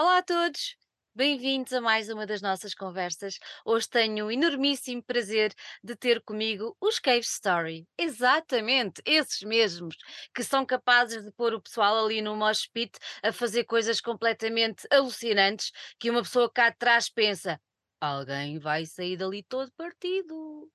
[0.00, 0.76] Olá a todos,
[1.12, 3.40] bem-vindos a mais uma das nossas conversas.
[3.64, 7.84] Hoje tenho o enormíssimo prazer de ter comigo os Cave Story.
[7.98, 9.96] Exatamente, esses mesmos,
[10.32, 14.86] que são capazes de pôr o pessoal ali no mosh pit a fazer coisas completamente
[14.88, 17.60] alucinantes que uma pessoa cá de trás pensa:
[18.00, 20.70] alguém vai sair dali todo partido.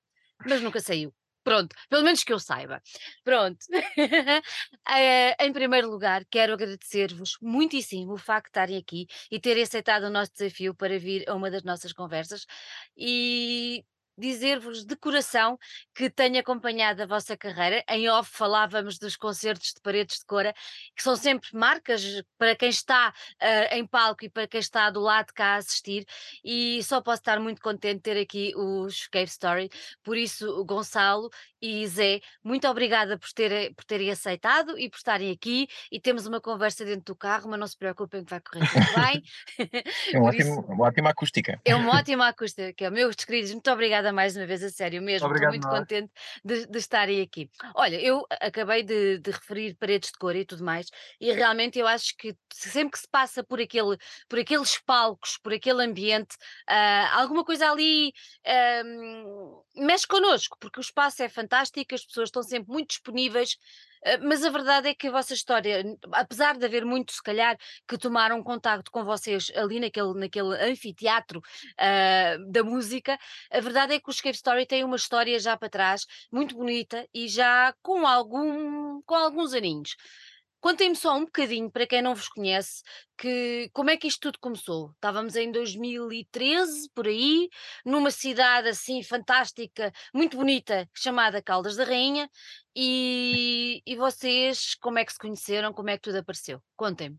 [0.46, 1.14] Mas nunca saiu.
[1.44, 2.82] Pronto, pelo menos que eu saiba.
[3.22, 3.58] Pronto.
[4.88, 10.04] Eh, em primeiro lugar, quero agradecer-vos muitíssimo o facto de estarem aqui e terem aceitado
[10.04, 12.44] o nosso desafio para vir a uma das nossas conversas
[12.96, 13.82] e
[14.16, 15.58] dizer-vos de coração
[15.94, 17.84] que tenho acompanhado a vossa carreira.
[17.88, 20.54] Em off falávamos dos concertos de Paredes de Cora,
[20.94, 25.00] que são sempre marcas para quem está uh, em palco e para quem está do
[25.00, 26.06] lado cá a assistir,
[26.44, 29.70] e só posso estar muito contente de ter aqui os Cave Story.
[30.02, 31.30] Por isso, Gonçalo
[31.64, 35.66] e Zé, muito obrigada por terem, por terem aceitado e por estarem aqui.
[35.90, 39.02] E temos uma conversa dentro do carro, mas não se preocupem que vai correr tudo
[39.02, 39.22] bem.
[40.12, 41.60] É um ótimo, isso, uma ótima acústica.
[41.64, 42.90] É uma ótima acústica.
[42.90, 45.26] Meus queridos, muito obrigada mais uma vez, a sério mesmo.
[45.26, 46.12] Obrigado, Estou muito contente
[46.44, 47.50] de, de, estarem aqui.
[47.74, 50.88] Olha, eu acabei de, de, referir paredes de cor e tudo mais,
[51.20, 53.96] e realmente eu acho que sempre que se passa por, aquele,
[54.28, 56.34] por aqueles palcos, por aquele ambiente,
[56.68, 58.12] uh, alguma coisa ali
[58.46, 63.56] uh, mexe connosco, porque o espaço é fantástico fantástica, as pessoas estão sempre muito disponíveis,
[64.04, 67.56] eh, mas a verdade é que a vossa história, apesar de haver muitos, se calhar,
[67.86, 73.18] que tomaram contacto com vocês ali naquele, naquele anfiteatro uh, da música,
[73.50, 77.06] a verdade é que os Cave Story têm uma história já para trás, muito bonita
[77.14, 79.96] e já com, algum, com alguns aninhos.
[80.64, 82.82] Contem-me só um bocadinho, para quem não vos conhece,
[83.18, 84.92] que como é que isto tudo começou?
[84.92, 87.50] Estávamos em 2013, por aí,
[87.84, 92.30] numa cidade assim fantástica, muito bonita, chamada Caldas da Rainha,
[92.74, 95.70] e, e vocês como é que se conheceram?
[95.70, 96.62] Como é que tudo apareceu?
[96.74, 97.18] Contem-me.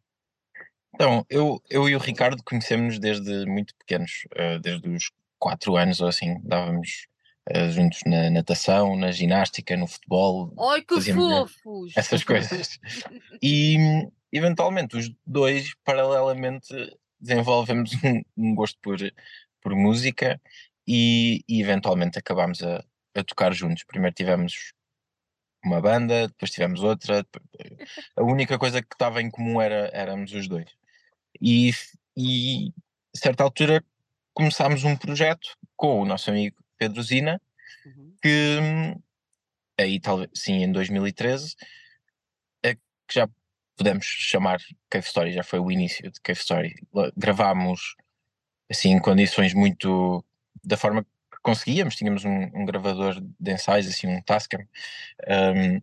[0.96, 6.02] Então, eu, eu e o Ricardo conhecemos desde muito pequenos, uh, desde os 4 anos
[6.02, 7.06] ou assim, dávamos
[7.70, 10.54] juntos na natação, na ginástica, no futebol.
[10.72, 11.94] Ai, que fofos!
[11.96, 12.80] Essas coisas.
[13.42, 13.78] e
[14.32, 16.68] eventualmente os dois, paralelamente,
[17.20, 18.98] desenvolvemos um, um gosto por,
[19.62, 20.40] por música
[20.88, 22.84] e, e eventualmente acabámos a,
[23.16, 23.84] a tocar juntos.
[23.84, 24.74] Primeiro tivemos
[25.64, 27.26] uma banda, depois tivemos outra.
[28.16, 30.70] A única coisa que estava em comum era éramos os dois.
[31.42, 31.72] E,
[32.16, 32.74] e
[33.16, 33.84] a certa altura
[34.34, 37.42] começámos um projeto com o nosso amigo Pedro Zina,
[37.86, 38.16] uhum.
[38.22, 38.60] que
[39.78, 41.56] aí talvez sim em 2013
[42.64, 43.30] é que já
[43.76, 44.60] podemos chamar
[44.90, 46.76] Cave Story, já foi o início de Cave Story.
[47.16, 47.96] Gravámos
[48.70, 50.24] assim em condições muito
[50.64, 54.66] da forma que conseguíamos, tínhamos um, um gravador de ensaios, assim um Tascam,
[55.28, 55.82] um,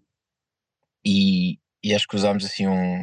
[1.04, 3.02] e, e acho que usámos assim um,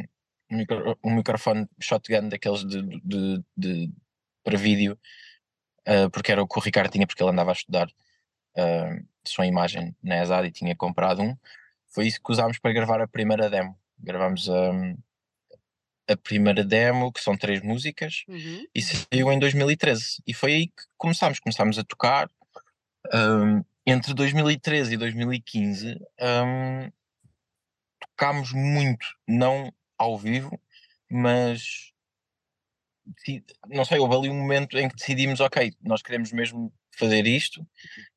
[0.50, 3.92] um, micro, um microfone shotgun daqueles de, de, de
[4.42, 4.98] para vídeo
[5.88, 9.44] uh, porque era o que o Ricardo tinha, porque ele andava a estudar uh, som
[9.44, 11.36] e imagem na ESAD e tinha comprado um.
[11.88, 13.76] Foi isso que usámos para gravar a primeira demo.
[13.98, 14.96] Gravámos um,
[16.08, 18.66] a primeira demo, que são três músicas, uhum.
[18.74, 20.22] e saiu em 2013.
[20.26, 21.38] E foi aí que começámos.
[21.38, 22.30] Começámos a tocar.
[23.12, 26.90] Um, entre 2013 e 2015, um,
[27.98, 30.60] tocámos muito, não ao vivo,
[31.10, 31.89] mas
[33.68, 37.66] não sei, houve ali um momento em que decidimos, ok, nós queremos mesmo fazer isto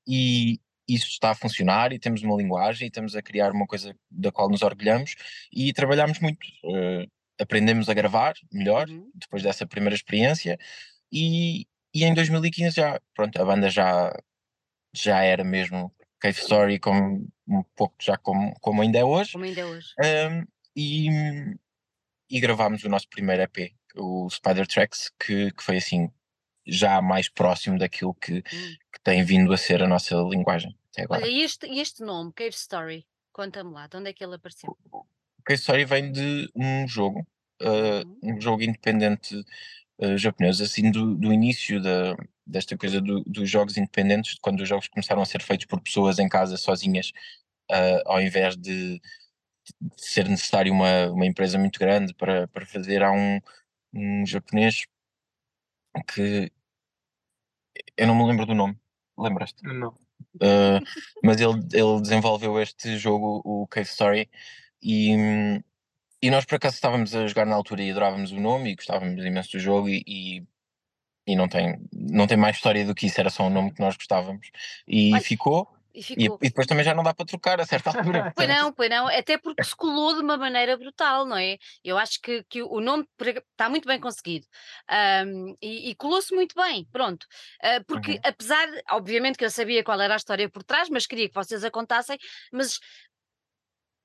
[0.08, 3.96] e isso está a funcionar e temos uma linguagem e estamos a criar uma coisa
[4.12, 5.16] da qual nos orgulhamos
[5.52, 6.46] e trabalhamos muito.
[6.64, 7.10] Uh,
[7.40, 9.10] aprendemos a gravar melhor uhum.
[9.14, 10.58] depois dessa primeira experiência
[11.12, 14.14] e, e em 2015 já, pronto, a banda já,
[14.94, 19.34] já era mesmo Cave Story como, um pouco já como, como ainda é hoje.
[19.34, 19.88] Como ainda é hoje.
[20.00, 20.46] Um,
[20.76, 21.10] e,
[22.30, 26.10] e gravámos o nosso primeiro EP o Spider Tracks, que, que foi assim
[26.66, 28.76] já mais próximo daquilo que, hum.
[28.92, 31.24] que tem vindo a ser a nossa linguagem até agora.
[31.24, 34.78] Olha, e este, este nome, Cave Story, conta-me lá, de onde é que ele apareceu?
[35.44, 37.28] Cave Story vem de um jogo,
[37.62, 39.36] uh, um jogo independente
[40.00, 42.16] uh, japonês, assim do, do início da,
[42.46, 46.20] desta coisa do, dos jogos independentes, quando os jogos começaram a ser feitos por pessoas
[46.20, 47.12] em casa sozinhas,
[47.72, 49.02] uh, ao invés de, de,
[49.98, 53.42] ser necessário uma, uma empresa muito grande para, para fazer, há um,
[53.94, 54.86] um japonês
[56.08, 56.52] que
[57.98, 58.78] eu não me lembro do nome.
[59.18, 59.62] Lembras-te?
[59.64, 59.90] Não.
[60.36, 60.82] Uh,
[61.24, 64.30] mas ele, ele desenvolveu este jogo, o Cave Story,
[64.82, 65.12] e,
[66.22, 69.24] e nós por acaso estávamos a jogar na altura e adorávamos o nome e gostávamos
[69.24, 70.44] imenso do jogo e, e,
[71.28, 73.80] e não, tem, não tem mais história do que isso, era só um nome que
[73.80, 74.50] nós gostávamos.
[74.88, 75.68] E ficou.
[75.94, 76.36] E E, ficou.
[76.46, 78.22] e depois também já não dá para trocar a certa altura.
[78.36, 81.58] Pois não, pois não, até porque se colou de uma maneira brutal, não é?
[81.84, 83.08] Eu acho que, que o nome
[83.52, 84.48] está muito bem conseguido
[84.90, 87.26] Ahm, e, e colou-se muito bem, pronto.
[87.62, 88.24] Ah, porque Uhum.
[88.24, 91.36] apesar, de- obviamente que eu sabia qual era a história por trás, mas queria que
[91.36, 92.18] vocês a contassem,
[92.52, 92.80] mas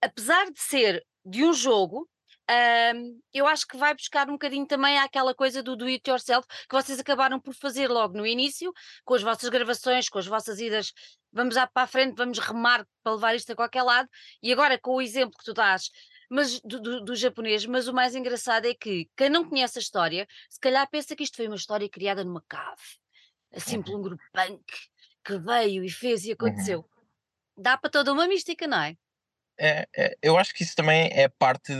[0.02, 2.08] apesar de ser de um jogo,
[2.50, 6.47] hum, eu acho que vai buscar um bocadinho também àquela coisa do do it yourself
[6.69, 8.73] que vocês acabaram por fazer logo no início,
[9.05, 10.93] com as vossas gravações, com as vossas idas,
[11.33, 14.09] vamos já para a frente, vamos remar para levar isto a qualquer lado,
[14.43, 15.91] e agora com o exemplo que tu dás,
[16.31, 19.83] mas do, do, do japonês, mas o mais engraçado é que quem não conhece a
[19.83, 22.83] história, se calhar pensa que isto foi uma história criada numa cave,
[23.55, 23.99] assim por Uhum.
[23.99, 24.65] um grupo punk
[25.25, 26.35] que veio e fez e Uhum.
[26.35, 26.85] aconteceu.
[27.56, 28.97] Dá para toda uma mística, não é?
[29.59, 31.73] É, é, eu acho que isso também é parte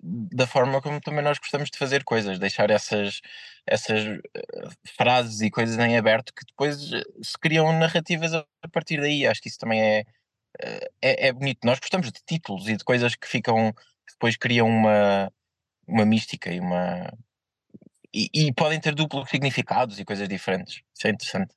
[0.00, 3.20] da forma como também nós gostamos de fazer coisas, deixar essas,
[3.66, 9.00] essas eh, frases e coisas em aberto que depois eh, se criam narrativas a partir
[9.00, 9.26] daí.
[9.26, 10.04] Acho que isso também é,
[10.60, 11.60] eh, é, é bonito.
[11.64, 15.32] Nós gostamos de títulos e de coisas que ficam, que depois criam uma,
[15.88, 17.12] uma mística e uma.
[18.14, 20.82] E, e podem ter duplos significados e coisas diferentes.
[20.94, 21.54] Isso é interessante.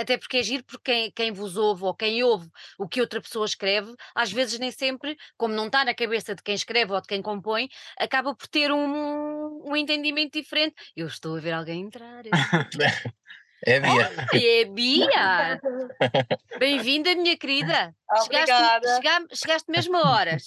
[0.00, 2.48] Até porque é giro, porque quem, quem vos ouve ou quem ouve
[2.78, 6.42] o que outra pessoa escreve, às vezes nem sempre, como não está na cabeça de
[6.42, 7.68] quem escreve ou de quem compõe,
[7.98, 10.74] acaba por ter um, um entendimento diferente.
[10.96, 12.22] Eu estou a ver alguém entrar.
[13.62, 14.10] É a Bia.
[14.32, 15.60] É Bia!
[16.58, 17.94] Bem-vinda, minha querida.
[18.24, 18.88] Chegaste, Obrigada.
[18.96, 20.44] chega- chegaste mesmo a horas.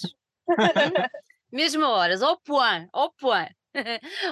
[1.52, 3.54] Mesmo a horas, ao point, ao point.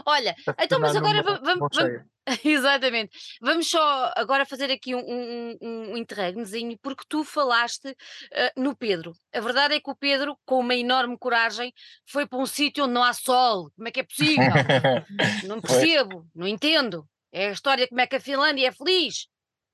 [0.04, 2.04] Olha, então, mas agora va- vam- vam-
[2.44, 3.18] Exatamente.
[3.40, 7.96] Vamos só agora fazer aqui um, um, um, interregnozinho, porque tu falaste
[8.34, 9.12] ah, no Pedro.
[9.32, 11.72] A verdade é que o Pedro, com uma enorme coragem,
[12.06, 13.70] foi para um sítio onde não há sol.
[13.74, 14.44] Como é que é possível?
[15.46, 17.06] Não percebo, não entendo.
[17.32, 19.26] É a história como é que a Finlândia é feliz.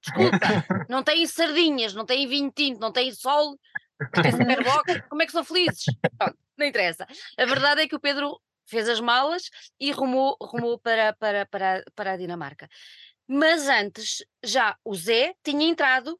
[0.02, 0.38] Desculpa,
[0.88, 3.58] não tem sardinhas, não tem vinho tinto, não tem sol,
[4.00, 5.02] não tem superbox.
[5.08, 5.84] Como é que são felizes?
[6.16, 7.06] Pronto, não interessa.
[7.36, 9.50] A verdade é que o Pedro fez as malas
[9.80, 12.68] e rumou, rumou para, para, para, para a Dinamarca.
[13.26, 16.18] Mas antes, já o Zé tinha entrado,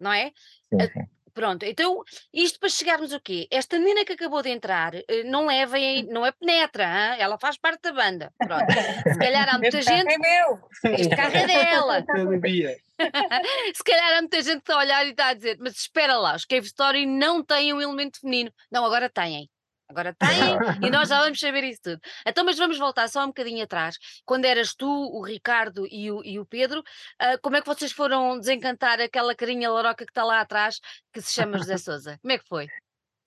[0.00, 0.32] não é?
[0.72, 1.16] Sim, sim.
[1.36, 2.02] Pronto, então
[2.32, 3.46] isto para chegarmos o quê?
[3.50, 7.14] Esta menina que acabou de entrar eh, não levem, não é penetra, hã?
[7.18, 8.32] ela faz parte da banda.
[8.38, 8.64] Pronto.
[9.12, 10.94] Se calhar há muita Este carro gente, é meu.
[10.94, 12.04] este carro é dela.
[13.76, 16.16] Se calhar há muita gente que está a olhar e está a dizer, mas espera
[16.16, 18.50] lá, os Cave Story não têm um elemento feminino.
[18.70, 19.50] Não, agora têm.
[19.88, 22.00] Agora têm e nós já vamos saber isso tudo.
[22.26, 23.96] Então, mas vamos voltar só um bocadinho atrás.
[24.24, 26.82] Quando eras tu, o Ricardo e o, e o Pedro,
[27.20, 30.80] ah, como é que vocês foram desencantar aquela carinha laroca que está lá atrás,
[31.12, 32.18] que se chama José Souza?
[32.20, 32.66] Como é que foi?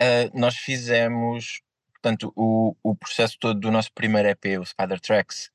[0.02, 1.62] Uh, nós fizemos,
[1.94, 5.50] portanto, o, o processo todo do nosso primeiro EP, o Spider Tracks,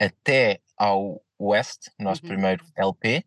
[0.00, 2.28] até ao West, nosso Uhum.
[2.28, 3.24] primeiro LP,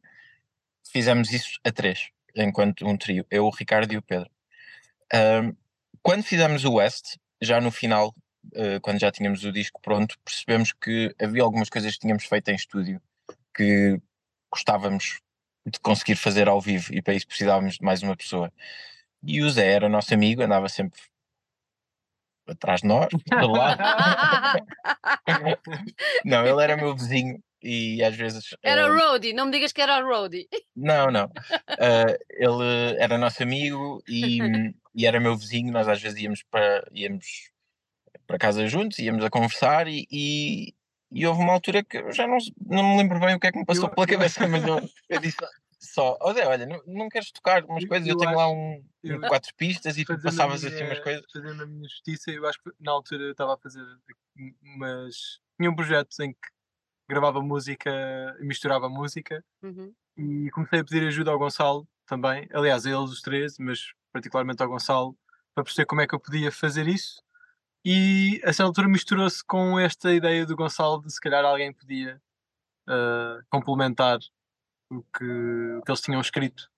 [0.92, 4.30] fizemos isso a três, enquanto um trio, eu, o Ricardo e o Pedro.
[5.14, 5.56] Um,
[6.04, 8.14] quando fizemos o West, já no final,
[8.56, 12.50] uh, quando já tínhamos o disco pronto, percebemos que havia algumas coisas que tínhamos feito
[12.50, 13.02] em estúdio
[13.56, 14.00] que
[14.52, 15.20] gostávamos
[15.66, 18.52] de conseguir fazer ao vivo e para isso precisávamos de mais uma pessoa.
[19.24, 21.00] E o Zé era nosso amigo, andava sempre
[22.48, 23.82] atrás de nós, de lado.
[26.26, 28.56] Não, ele era meu vizinho e às vezes.
[28.64, 30.48] Era o Roadie, não me digas que era o Roadie.
[30.76, 31.32] Não, não.
[31.80, 34.40] Eh, ele era nosso amigo e,
[34.94, 35.72] e era meu vizinho.
[35.72, 37.50] Nós às vezes íamos para, íamos
[38.28, 40.74] para casa juntos, íamos a conversar e, e,
[41.12, 43.52] e houve uma altura que eu já não, não me lembro bem o que é
[43.52, 45.38] que me passou Eu- pela eu- cabeça, mas eu, eu disse
[45.80, 48.08] só: "Ó Zé, olha, não, não queres tocar umas coisas?
[48.08, 50.88] Eu, eu tenho lá acho- um, um eu- quatro pistas e tu passavas assim minha-
[50.88, 51.24] umas coisas.
[51.32, 53.82] Fazendo a minha justiça, eu acho que na altura eu estava a fazer
[54.62, 55.40] umas.
[55.58, 56.40] Tinha um projeto em que
[57.10, 57.90] gravava música
[58.40, 59.94] e misturava música Uhum.
[60.18, 64.62] e comecei a pedir ajuda ao Gonçalo também, aliás, a eles os três, mas particularmente
[64.64, 65.18] ao Gonçalo,
[65.56, 67.22] para perceber como é que eu podia fazer isso.
[67.86, 72.22] E essa altura misturou-se com esta ideia do Gonçalo de se calhar alguém podia
[72.88, 74.20] ah, complementar
[74.90, 75.24] o que,
[75.78, 76.70] o que eles tinham escrito.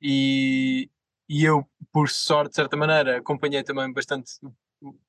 [0.00, 0.90] E,
[1.28, 4.54] e eu, por sorte, de certa maneira, acompanhei também bastante o,
[4.88, 5.00] o-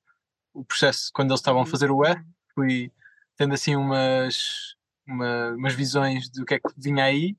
[0.54, 2.14] o processo quando eles estavam a fazer o E.
[2.54, 2.92] Fui
[3.36, 4.76] tendo assim umas,
[5.06, 7.36] uma- umas visões do que é que vinha aí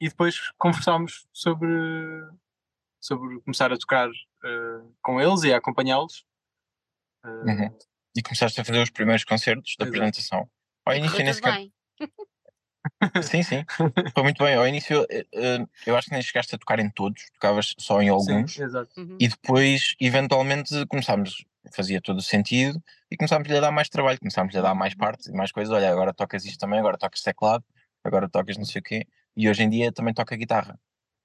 [0.00, 1.68] e depois conversámos sobre,
[3.04, 6.24] sobre começar a tocar eh, com eles e a acompanhá-los.
[7.24, 7.78] Eh, Uhum.
[8.16, 9.96] E começaste a fazer os primeiros concertos da Exato.
[9.96, 10.48] apresentação.
[10.86, 11.72] Ao início nem sequer bem.
[13.22, 13.64] Sim, sim.
[14.14, 14.54] Foi muito bem.
[14.54, 18.08] Ao início, eh, eu acho que nem chegaste a tocar em todos, tocavas só em
[18.08, 18.54] alguns.
[18.54, 18.90] Sim, exato.
[18.96, 19.16] Uhum.
[19.20, 21.44] E depois, eventualmente, começámos,
[21.74, 25.26] fazia todo o sentido, e começámos a dar mais trabalho, começámos a dar mais partes
[25.26, 25.74] e mais coisas.
[25.74, 27.64] Olha, agora tocas isto também, agora tocas teclado,
[28.04, 29.06] agora tocas não sei o quê.
[29.36, 30.78] E hoje em dia também toca guitarra.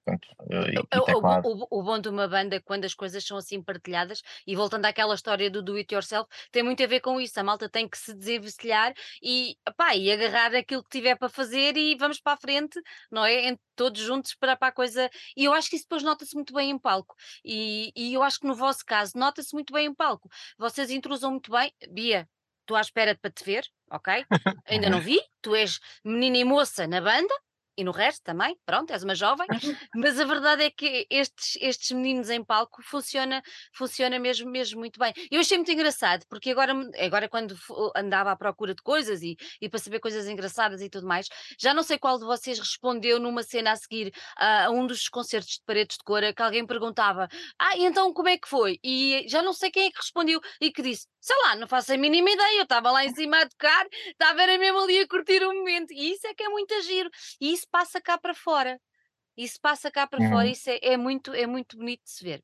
[0.09, 3.61] Pronto, eh, O, o- o- bom de uma banda é quando as coisas são assim
[3.61, 7.39] partilhadas, e voltando àquela história do do it yourself, tem muito a ver com isso.
[7.39, 9.55] A malta tem que se desenvencilhar e,
[9.95, 12.79] e agarrar aquilo que tiver para fazer e vamos para a frente,
[13.11, 13.49] não é?
[13.49, 15.09] Em- todos juntos para, para a coisa.
[15.37, 17.15] E eu acho que isso depois nota-se muito bem em palco.
[17.45, 20.29] E, e eu acho que no vosso caso nota-se muito bem em palco.
[20.57, 21.71] Vocês intrusam muito bem.
[21.89, 22.27] Bia,
[22.61, 24.25] estou à espera para te ver, ok?
[24.67, 25.19] Ainda não vi.
[25.41, 27.33] Tu és menina e moça na banda.
[27.79, 29.47] E no resto também, pronto, és uma jovem,
[29.95, 33.41] mas a verdade é que estes, estes meninos em palco funciona,
[33.73, 35.13] funciona mesmo, mesmo muito bem.
[35.31, 37.55] Eu achei muito engraçado, porque agora, agora quando
[37.95, 41.73] andava à procura de coisas e, e para saber coisas engraçadas e tudo mais, já
[41.73, 45.53] não sei qual de vocês respondeu numa cena a seguir a, a um dos concertos
[45.53, 48.77] de paredes de cor, que alguém perguntava: Ah, então como é que foi?
[48.83, 51.93] E já não sei quem é que respondeu e que disse: Sei lá, não faço
[51.93, 55.43] a mínima ideia, eu estava lá em cima a tocar, estava mesmo ali a curtir
[55.43, 57.09] o momento, e isso é que é muito giro,
[57.39, 58.79] e isso passa cá para fora.
[59.37, 60.51] Isso passa cá para fora, Uhum.
[60.51, 62.43] isso é, é muito, é muito bonito de se ver.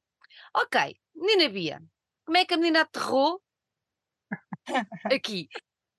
[0.56, 1.82] Ok, menina Bia,
[2.26, 3.42] como é que a menina aterrou
[5.12, 5.48] aqui?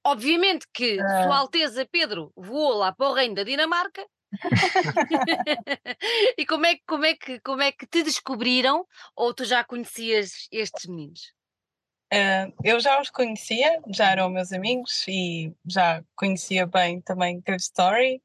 [0.05, 1.41] Obviamente que Sua Ah.
[1.41, 4.07] Alteza Pedro voou lá para o reino da Dinamarca.
[6.39, 9.65] e como é, que- como, é que, como é que te descobriram ou tu já
[9.65, 11.35] conhecias estes meninos?
[12.13, 17.59] Eh, eu já os conhecia, já eram meus amigos e já conhecia bem também Cave
[17.59, 18.23] Story.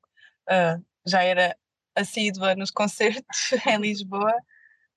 [0.50, 1.55] eh, já era
[1.96, 4.34] assídua nos concertos em Lisboa.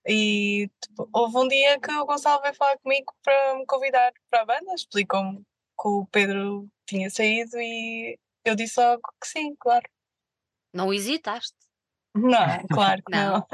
[0.07, 4.43] E tipo, houve um dia que o Gonçalo veio falar comigo para me convidar para
[4.43, 9.89] a banda, explicou-me que o Pedro tinha saído e eu disse logo que sim, claro.
[10.73, 11.57] Não hesitaste?
[12.15, 12.31] Não,
[12.71, 13.33] claro que Não.
[13.39, 13.47] não.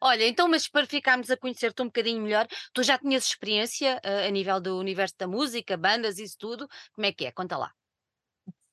[0.00, 4.26] Olha, então, mas para ficarmos a conhecer-te um bocadinho melhor, tu já tinhas experiência eh,
[4.26, 6.66] a nível do universo da música, bandas, isso tudo?
[6.92, 7.32] Como é que é?
[7.32, 7.72] Conta lá.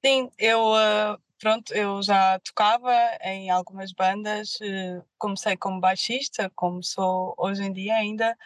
[0.05, 2.91] Sim, eu, eh, pronto, eu já tocava
[3.23, 8.37] em algumas bandas, eh, comecei como baixista, como sou hoje em dia ainda,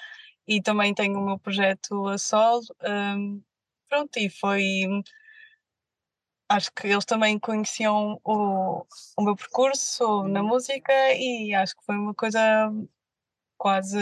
[0.47, 2.63] e também tenho o meu projeto a solo.
[3.89, 4.83] pronto, e foi.
[6.51, 8.83] Acho que eles também conheciam o,
[9.17, 10.47] o meu percurso na Uhum.
[10.47, 12.39] música e acho que foi uma coisa
[13.57, 13.97] quase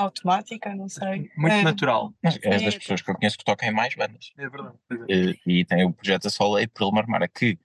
[0.00, 1.30] automática, não sei.
[1.36, 2.12] Muito Eh, natural.
[2.22, 4.32] Mas és das pessoas que eu conheço que tocam em mais bandas.
[4.38, 4.76] É verdade.
[5.08, 5.30] é.
[5.30, 7.58] Eh, E tem o projeto a solo aí por ele marmara que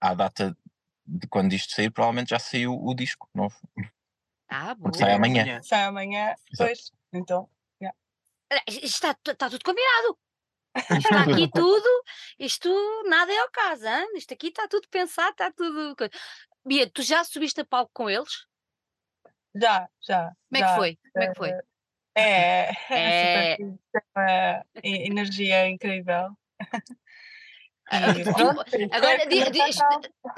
[0.00, 0.56] à data
[1.06, 3.56] de quando isto sair, provavelmente já saiu o disco novo.
[4.48, 4.90] Ah, boa.
[4.90, 5.62] Porque sai amanhã.
[5.62, 7.48] Sai amanhã, pois, então.
[8.50, 10.18] Ah, Isto está, está tudo combinado.
[11.10, 12.04] Está aqui tudo,
[12.38, 12.68] isto
[13.08, 14.06] nada é ao caso, hein?
[14.16, 15.96] isto aqui está tudo pensado, está tudo.
[16.64, 18.46] Bia, tu já subiste a palco com eles?
[19.54, 20.32] Já, já.
[20.48, 20.68] Como é já.
[20.68, 20.98] que foi?
[21.12, 21.50] Como é que foi?
[22.14, 23.52] É, É.
[23.52, 23.78] é tem
[24.16, 26.30] uma energia incrível.
[27.90, 29.18] Ah, E tipo, pronto, Agora,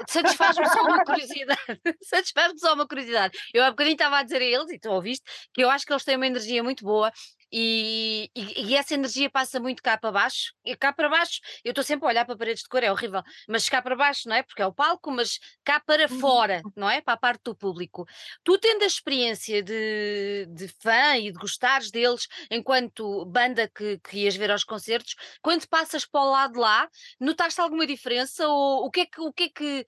[0.07, 1.59] satisfaz-me só uma curiosidade.
[2.03, 3.37] satisfaz-me só uma curiosidade.
[3.53, 5.91] Eu há bocadinho estava a dizer a eles, e tu ouviste, que eu acho que
[5.91, 7.11] eles têm uma energia muito boa
[7.51, 10.53] e, e- e essa energia passa muito cá para baixo.
[10.65, 13.21] E cá para baixo, eu estou sempre a olhar para paredes de cor, é horrível,
[13.47, 14.43] mas cá para baixo, não é?
[14.43, 16.17] Porque é o palco, mas cá para Uhum.
[16.19, 17.01] fora, não é?
[17.01, 18.05] Para a parte do público.
[18.43, 24.19] Tu tendo a experiência de, de fã e de gostares deles enquanto banda que, que
[24.19, 26.87] ias ver aos concertos, quando passas para o lado de lá,
[27.19, 29.85] notaste alguma diferença ou o que é que, o que, é que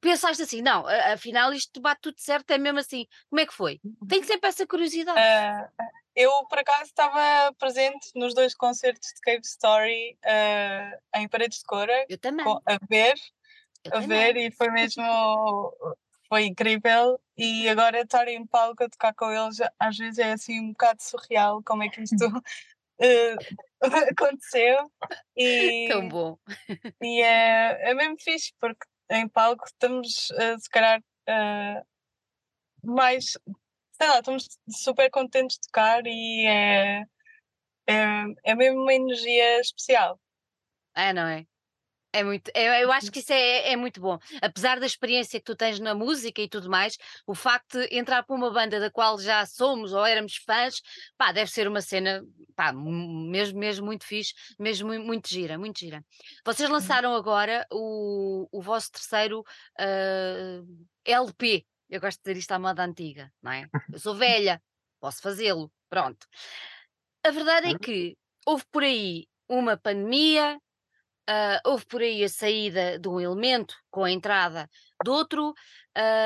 [0.00, 3.80] pensaste assim, não, afinal isto bate tudo certo, é mesmo assim, como é que foi?
[4.08, 5.18] Tenho sempre essa curiosidade.
[5.18, 5.68] Ah,
[6.14, 11.64] eu, por acaso, estava presente nos dois concertos de Cave Story ah, em Paredes de
[11.64, 13.14] Cora, eu também, co- a ver,
[13.84, 14.08] eu a também.
[14.08, 15.02] ver, e foi mesmo.
[16.28, 17.20] Foi incrível.
[17.36, 21.00] E agora estar em palco a tocar com eles, às vezes é assim um bocado
[21.00, 22.24] surreal como é que isto
[22.98, 23.36] eh,
[24.10, 24.90] aconteceu.
[25.36, 26.36] E, Tão bom.
[27.00, 31.82] E é, é mesmo fixe, porque em palco estamos, eh, se calhar, eh,
[32.82, 33.38] mais,
[33.92, 37.02] sei lá, estamos super contentes de tocar e é,
[37.86, 40.20] é, é mesmo uma energia especial.
[40.94, 41.46] É, não é?
[42.16, 44.18] É muito, eu, eu acho que isso é, é muito bom.
[44.40, 46.96] Apesar da experiência que tu tens na música e tudo mais,
[47.26, 50.80] o facto de entrar para uma banda da qual já somos ou éramos fãs,
[51.18, 55.78] pá, deve ser uma cena, pá, mesmo, mesmo muito fixe, mesmo mui- muito gira, muito
[55.78, 56.02] gira.
[56.42, 59.44] Vocês lançaram agora o, o vosso terceiro
[59.78, 60.62] ah,
[61.04, 61.66] LP.
[61.90, 63.68] Eu gosto de dizer isto à moda antiga, não é?
[63.92, 64.62] Eu sou velha,
[64.98, 66.26] posso fazê-lo, pronto.
[67.22, 70.58] A verdade é que houve por aí uma pandemia,
[71.28, 74.68] ah, houve por aí a saída de um elemento com a entrada
[75.02, 75.54] de outro.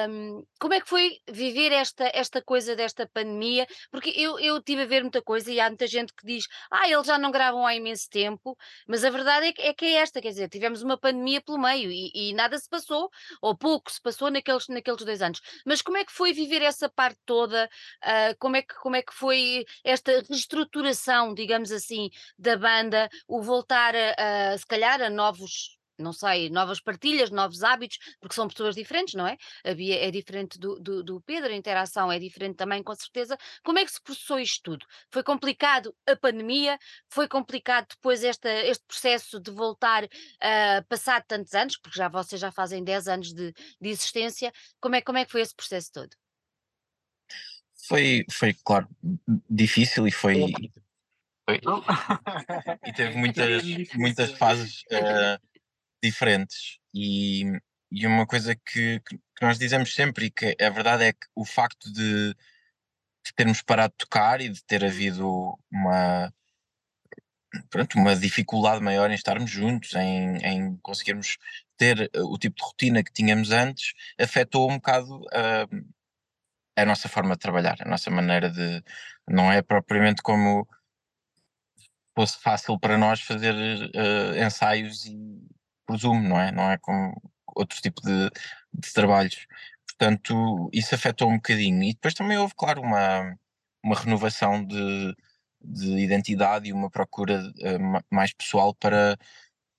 [0.09, 3.67] Hum, como é que foi viver esta, esta coisa desta pandemia?
[3.91, 6.89] Porque eu, eu tive a ver muita coisa e há muita gente que diz: Ah,
[6.89, 8.57] eles já não gravam há imenso tempo,
[8.89, 11.59] mas a verdade é que é, que é esta, quer dizer, tivemos uma pandemia pelo
[11.59, 13.09] meio e, e nada se passou,
[13.41, 15.41] ou pouco se passou naqueles, naqueles dois anos.
[15.65, 17.69] Mas como é que foi viver essa parte toda?
[18.03, 23.41] Ah, como, é que, como é que foi esta reestruturação, digamos assim, da banda, o
[23.43, 28.49] voltar a, a se calhar a novos não sei, novas partilhas, novos hábitos, porque são
[28.49, 29.37] pessoas diferentes, não é?
[29.65, 33.37] A Bia é diferente do, do, do Pedro, a interação é diferente também, com certeza.
[33.63, 34.87] Como é que se processou isto tudo?
[35.11, 36.79] Foi complicado a pandemia?
[37.09, 40.05] Foi complicado depois esta, este processo de voltar
[40.41, 44.53] a passar tantos anos, porque já vocês já fazem 10 anos de, de existência.
[44.81, 46.11] Como é, como é que foi esse processo todo?
[47.87, 48.89] Foi, foi, claro,
[49.49, 50.53] difícil e foi.
[51.45, 51.61] foi
[52.87, 53.65] e teve muitas,
[53.95, 55.50] muitas fases uh,
[56.03, 56.79] diferentes.
[56.95, 57.45] E,
[57.91, 61.45] e uma coisa que, que, nós dizemos sempre e que é verdade é que o
[61.45, 62.35] facto de,
[63.25, 66.33] de termos parado de tocar e de ter havido uma,
[67.71, 71.39] pronto, uma dificuldade maior em estarmos juntos, em, em conseguirmos
[71.77, 75.85] ter o tipo de rotina que tínhamos antes, afetou um bocado uh,
[76.77, 78.83] a nossa forma de trabalhar, a nossa maneira de.
[79.29, 80.67] Não é propriamente como
[82.15, 85.17] fosse fácil para nós fazer uh, ensaios e
[85.91, 86.51] presumo, não é?
[86.53, 87.21] Não é como
[87.55, 88.31] outro tipo de,
[88.73, 89.47] de trabalhos.
[89.89, 91.83] Portanto, isso afetou um bocadinho.
[91.83, 93.37] E depois também houve, claro, uma,
[93.85, 95.15] uma renovação de,
[95.63, 99.19] de identidade e uma procura uh, mais pessoal para,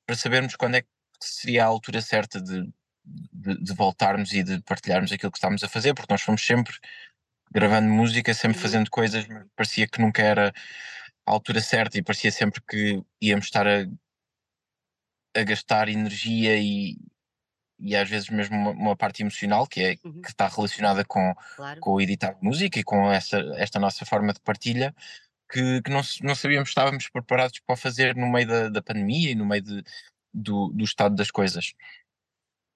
[0.05, 0.87] para sabermos quando é que
[1.19, 2.71] seria a altura certa de,
[3.05, 6.73] de, de, voltarmos e de partilharmos aquilo que estávamos a fazer, porque nós fomos sempre
[7.51, 8.63] gravando música, sempre uhum.
[8.63, 10.53] fazendo coisas, mas parecia que nunca era
[11.25, 13.85] a altura certa e parecia sempre que íamos estar a,
[15.35, 16.97] a gastar energia e,
[17.79, 20.21] e às vezes mesmo uma, uma parte emocional que, é, uhum.
[20.21, 21.79] que está relacionada com, claro.
[21.79, 24.93] com editar música e com essa, esta nossa forma de partilha
[25.51, 29.31] que, que não, não sabíamos que estávamos preparados para fazer no meio da, da pandemia
[29.31, 29.83] e no meio de,
[30.33, 31.73] do, do estado das coisas.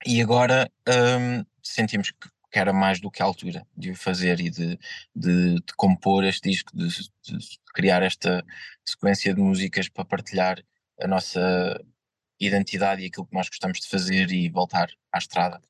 [0.05, 4.39] E agora hum, sentimos que, que, era mais do que a altura de o fazer
[4.39, 4.77] e de,
[5.15, 8.45] de, de compor este disco, de, de, criar esta
[8.85, 10.61] sequência de músicas para partilhar
[11.01, 11.81] a nossa
[12.39, 15.61] identidade e aquilo que nós gostamos de fazer e voltar à estrada.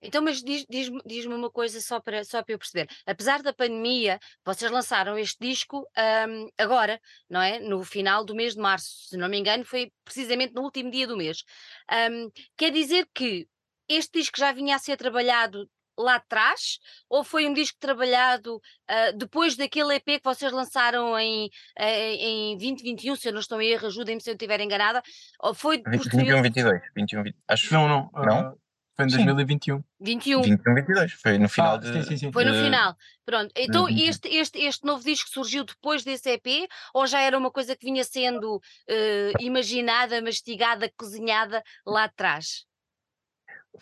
[0.00, 2.88] Então, mas diz-me diz, diz uma coisa só para, só para eu perceber.
[3.06, 5.86] Apesar da pandemia, vocês lançaram este disco
[6.28, 7.58] um, agora, não é?
[7.58, 11.06] No final do mês de março, se não me engano, foi precisamente no último dia
[11.06, 11.42] do mês.
[11.90, 13.48] Um, quer dizer que
[13.88, 15.68] este disco já vinha a ser trabalhado
[16.02, 21.50] lá atrás ou foi um disco trabalhado uh, depois daquele EP que vocês lançaram em,
[21.78, 25.02] em, em 2021, se eu não estou em erro, ajudem-me se eu estiver enganada,
[25.40, 27.72] ou foi 21, 22, 21, 20, acho.
[27.72, 28.10] Não, não.
[28.14, 28.52] não?
[28.52, 28.62] Uh,
[28.94, 29.82] foi em 2021.
[30.00, 30.42] 21.
[30.42, 31.92] 21, 22, foi no final ah, de...
[31.92, 32.32] Sim, sim, sim.
[32.32, 33.50] Foi no final, pronto.
[33.56, 37.74] Então este, este, este novo disco surgiu depois desse EP ou já era uma coisa
[37.74, 42.66] que vinha sendo uh, imaginada, mastigada, cozinhada lá atrás?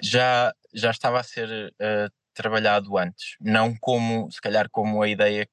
[0.03, 5.49] já, já estava a ser uh, trabalhado antes, não como, se calhar, como a ideia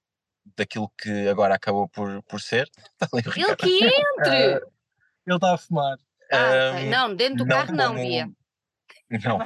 [0.56, 2.69] daquilo que agora acabou por, por ser.
[3.13, 4.58] Ele que entre!
[4.58, 4.71] Uh,
[5.25, 5.97] ele está a fumar.
[6.32, 8.30] Ah, um, não, dentro do não carro não, Bia.
[9.10, 9.39] Não,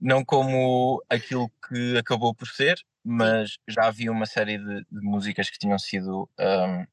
[0.00, 3.58] não como aquilo que acabou por ser, mas Sim.
[3.68, 6.86] já havia uma série de, de, músicas que tinham sido um,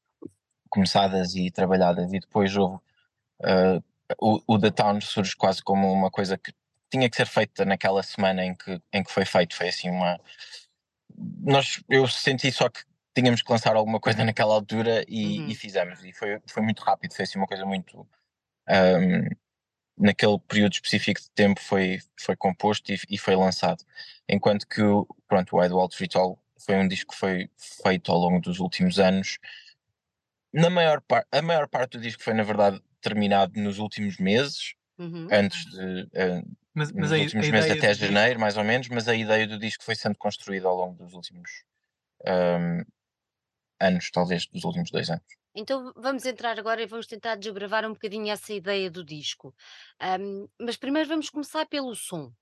[0.68, 2.76] começadas e trabalhadas, e depois houve.
[3.40, 3.82] Uh,
[4.20, 6.52] o, o The Town surge quase como uma coisa que
[6.94, 9.56] tinha que ser feita naquela semana em que, em que foi feito.
[9.56, 10.20] Foi assim uma.
[11.40, 12.82] Nós, eu senti só que
[13.14, 15.48] tínhamos que lançar alguma coisa naquela altura e, uhum.
[15.48, 16.04] e fizemos.
[16.04, 18.06] E foi, foi muito rápido, foi assim uma coisa muito.
[18.68, 19.28] Um,
[19.96, 23.84] naquele período específico de tempo foi, foi composto e, e foi lançado.
[24.28, 24.80] Enquanto que
[25.28, 28.98] pronto, o Wide Wall Ritual foi um disco que foi feito ao longo dos últimos
[28.98, 29.38] anos.
[30.52, 34.74] Na maior parte, a maior parte do disco foi, na verdade, terminado nos últimos meses,
[34.98, 35.28] uhum.
[35.30, 38.88] antes de, uh, mas, mas nos a, últimos a meses até janeiro, mais ou menos,
[38.88, 41.64] mas a ideia do disco foi sendo construída ao longo dos últimos
[42.26, 42.84] um,
[43.80, 45.24] anos, talvez dos últimos dois anos.
[45.54, 49.54] Então vamos entrar agora e vamos tentar desbravar um bocadinho essa ideia do disco.
[50.20, 52.32] Um, mas primeiro vamos começar pelo som.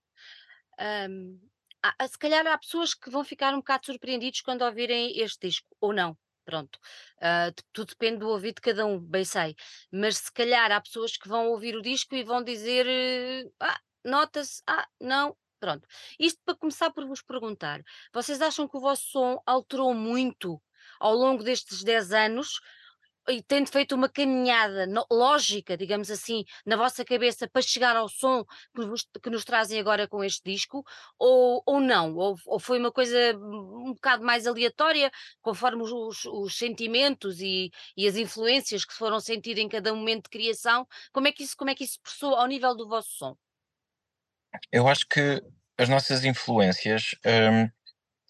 [0.80, 1.38] Um,
[1.82, 5.68] há, se calhar há pessoas que vão ficar um bocado surpreendidos quando ouvirem este disco,
[5.78, 6.16] ou não.
[6.44, 6.76] Pronto,
[7.18, 9.54] uh, tudo depende do ouvido de cada um, bem sei.
[9.92, 12.84] Mas se calhar há pessoas que vão ouvir o disco e vão dizer:
[13.60, 15.86] ah, nota-se, ah, não, pronto.
[16.18, 17.80] Isto para começar por vos perguntar:
[18.12, 20.60] vocês acham que o vosso som alterou muito
[21.00, 22.60] ao longo destes 10 anos?
[23.28, 28.44] e tendo feito uma caminhada lógica, digamos assim, na vossa cabeça para chegar ao som
[28.74, 30.84] que, vos- que nos trazem agora com este disco,
[31.18, 32.16] ou, ou não?
[32.16, 35.10] Ou, ou foi uma coisa um bocado mais aleatória,
[35.40, 40.24] conforme os, os- os sentimentos e, e as influências que foram sentir em cada momento
[40.24, 40.86] de criação?
[41.12, 43.36] Como é que isso, como é que isso processou ao nível do vosso som?
[44.70, 45.42] Eu acho que
[45.78, 47.14] as nossas influências,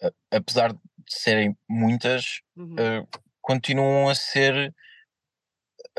[0.01, 2.75] a- apesar de serem muitas, Uhum.
[2.79, 3.05] eh,
[3.41, 4.73] continuam a ser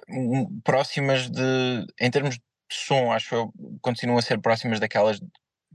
[0.09, 5.21] hum, próximas de, em termos de som, acho eu, continuam a ser próximas daquelas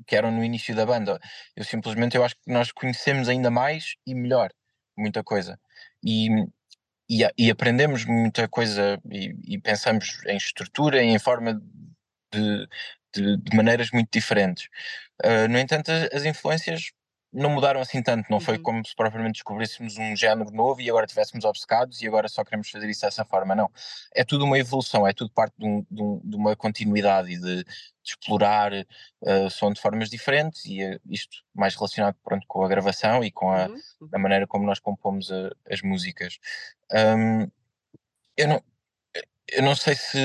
[0.08, 1.20] que eram no início da banda.
[1.56, 4.50] Eu simplesmente eu acho que nós conhecemos ainda mais e melhor
[4.98, 5.60] muita coisa.
[6.04, 6.30] E,
[7.10, 11.62] e, e aprendemos muita coisa e, e pensamos em estrutura em forma
[12.34, 12.68] de,
[13.14, 14.68] de, de maneiras muito diferentes.
[15.24, 16.92] Uh, no entanto, as influências
[17.32, 18.64] não mudaram assim tanto, não foi Uhum.
[18.64, 22.72] como se propriamente descobríssemos um género novo e agora estivéssemos obcecados e agora só queremos
[22.72, 23.70] fazer isso dessa forma, não.
[24.16, 27.38] É tudo uma evolução, é tudo parte de, um- de um- de uma continuidade e
[27.40, 27.66] de, de
[28.04, 33.24] explorar uh, som de formas diferentes e uh, isto mais relacionado pronto, com a gravação
[33.24, 34.10] e com a, Uhum, uhum.
[34.12, 36.40] a maneira como nós compomos a- as músicas.
[36.92, 37.44] Um,
[38.36, 38.64] eu, não,
[39.50, 40.18] eu não sei se,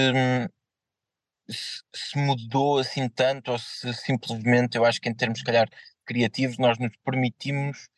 [1.49, 5.69] se, mudou assim tanto ou se simplesmente eu acho que em termos se calhar
[6.07, 7.89] criativos nós nos permitimos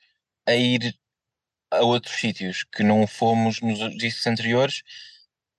[0.47, 0.97] a ir
[1.71, 4.83] a outros sítios que não fomos nos discos anteriores,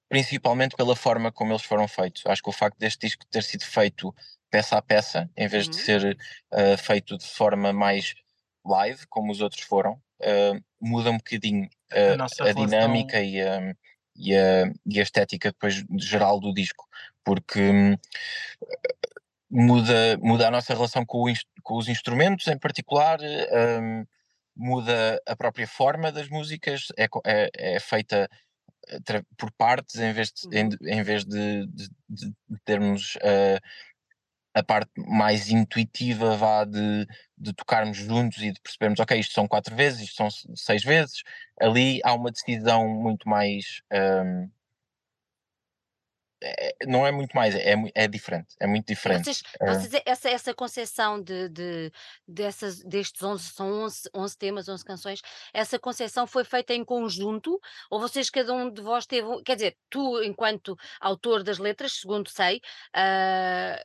[0.10, 2.24] principalmente pela forma como eles foram feitos.
[2.26, 4.14] Acho que o facto deste disco ter sido feito
[4.50, 5.84] peça a peça, em vez de Uhum.
[5.84, 6.18] ser
[6.54, 8.14] uh, feito de forma mais
[8.66, 13.42] live, como os outros foram, uh, muda um bocadinho A uh, a relação- dinâmica e
[13.42, 13.76] a,
[14.16, 16.88] e, a, e a estética depois geral do disco,
[17.28, 17.98] porque hum,
[19.52, 24.06] muda, muda a nossa relação com, o com os instrumentos em particular, hum,
[24.56, 28.30] muda a própria forma das músicas, é, é, é feita
[28.90, 30.78] atra- por partes em vez de, em, Uhum.
[30.84, 33.60] em vez de, de- de termos uh,
[34.56, 37.06] a parte mais intuitiva vá de,
[37.38, 40.82] de tocarmos juntos e de percebermos, ok, isto são quatro vezes, isto são se- seis
[40.82, 41.24] vezes,
[41.60, 44.50] ali há uma decisão muito mais hum,
[46.42, 49.24] é- não é muito mais, é, mu- é diferente, é muito diferente.
[49.26, 49.66] vocês, É.
[49.74, 51.92] vocês essa, essa concepção de, de,
[52.28, 55.22] dessas, destes 11, são 11, 11 temas, 11 canções,
[55.54, 59.78] essa concepção foi feita em conjunto ou vocês, cada um de vós teve, quer dizer,
[59.90, 62.62] tu enquanto autor das letras, segundo sei,
[62.94, 63.84] ah,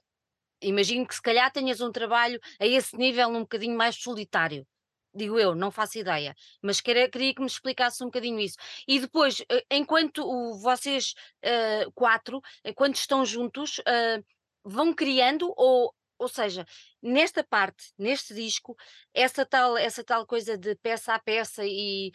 [0.62, 4.66] imagino que se calhar tenhas um trabalho a esse nível um bocadinho mais solitário.
[5.14, 8.56] Digo eu, não faço ideia, mas queria, queria que me explicasse um bocadinho isso.
[8.88, 14.22] E depois, eh, enquanto o- vocês eh, quatro, enquanto estão juntos, eh,
[14.64, 16.64] vão criando, ou, ou seja,
[17.02, 18.74] nesta parte, neste disco,
[19.12, 22.10] essa tal, essa tal coisa de peça a peça e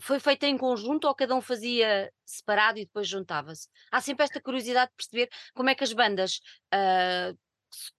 [0.00, 3.68] foi feita em conjunto ou cada um fazia separado e depois juntava-se?
[3.90, 6.40] Há sempre esta curiosidade de perceber como é que as bandas.
[6.72, 7.36] se-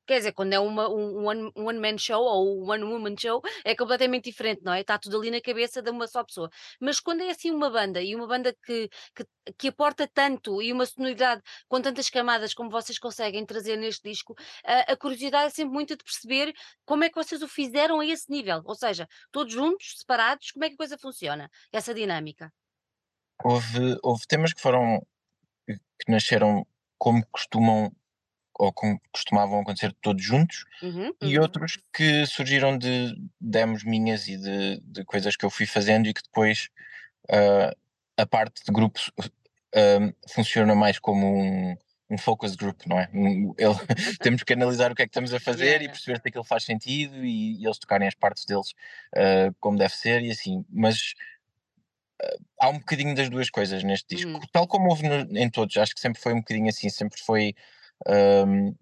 [0.06, 3.42] Quer dizer, quando é uma, um, one, one man show ou um one woman show
[3.64, 4.82] é completamente diferente, não é?
[4.82, 6.50] Está tudo ali na cabeça de uma só pessoa.
[6.80, 9.26] Mas quando é assim uma banda e uma banda que, que,
[9.58, 14.36] que aporta tanto e uma sonoridade com tantas camadas como vocês conseguem trazer neste disco,
[14.66, 16.54] a, a curiosidade é sempre muito de perceber
[16.86, 18.62] como é que vocês o fizeram a esse nível.
[18.66, 21.50] Ou seja, todos juntos, separados, como é que a coisa funciona?
[21.72, 22.52] Essa dinâmica.
[23.44, 25.02] Houve, houve temas que foram
[25.66, 26.66] que nasceram
[26.98, 27.92] como costumam
[28.60, 31.42] ou como costumavam acontecer todos juntos Uhum, e uhum.
[31.44, 36.14] outros que surgiram de demos minhas e de, de coisas que eu fui fazendo e
[36.14, 36.70] que depois
[37.32, 37.74] ah,
[38.18, 39.12] a parte de grupos
[39.76, 41.76] ah, funciona mais como um,
[42.10, 43.10] um focus group, não é?
[43.14, 43.74] Um- ele-
[44.22, 46.44] temos que analisar o que é que estamos a fazer Yeah, e perceber se aquilo
[46.44, 48.74] faz sentido e, e eles tocarem as partes deles
[49.16, 51.14] ah, como deve ser e assim, mas
[52.62, 54.42] há um bocadinho das duas coisas neste disco, Uhum.
[54.52, 57.56] tal como houve no- em todos, acho que sempre foi um bocadinho assim, sempre foi.
[58.08, 58.74] Ahm,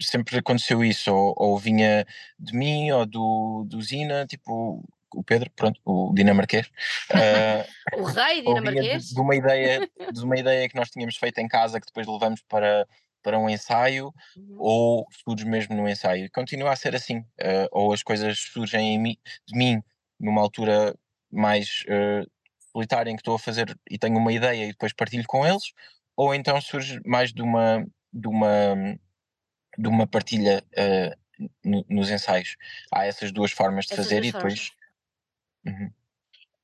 [0.00, 2.06] sempre aconteceu isso, ou, ou vinha
[2.38, 4.82] de mim ou do, do Zina, tipo
[5.14, 6.68] o Pedro, pronto, o dinamarquês,
[7.12, 9.04] ah, O rei ou vinha de, dinamarquês?
[9.04, 12.42] de uma ideia, de uma ideia que nós tínhamos feito em casa que depois levamos
[12.48, 12.86] para,
[13.22, 14.58] para um ensaio, Uhum.
[14.58, 16.28] ou surge mesmo no ensaio.
[16.32, 19.16] Continua a ser assim, ah, ou as coisas surgem em mim,
[19.48, 19.82] de mim
[20.20, 20.94] numa altura
[21.32, 22.24] mais ah,
[22.72, 25.62] solitária em que estou a fazer e tenho uma ideia e depois partilho com eles,
[26.16, 27.84] ou então surge mais de uma
[28.14, 28.98] de uma
[29.76, 31.16] de uma partilha ah,
[31.64, 32.56] no- nos ensaios.
[32.92, 34.72] Há essas duas formas de Essas fazer e depois
[35.66, 35.90] Uhum.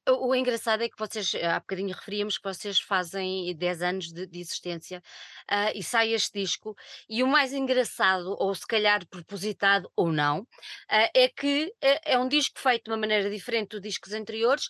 [0.08, 4.26] O o engraçado é que vocês, há bocadinho referíamos que vocês fazem 10 anos de,
[4.26, 5.02] de existência
[5.48, 6.74] ah, e sai este disco,
[7.08, 10.46] e o mais engraçado, ou se calhar propositado ou não,
[10.88, 14.68] ah, é que é, é um disco feito de uma maneira diferente dos discos anteriores,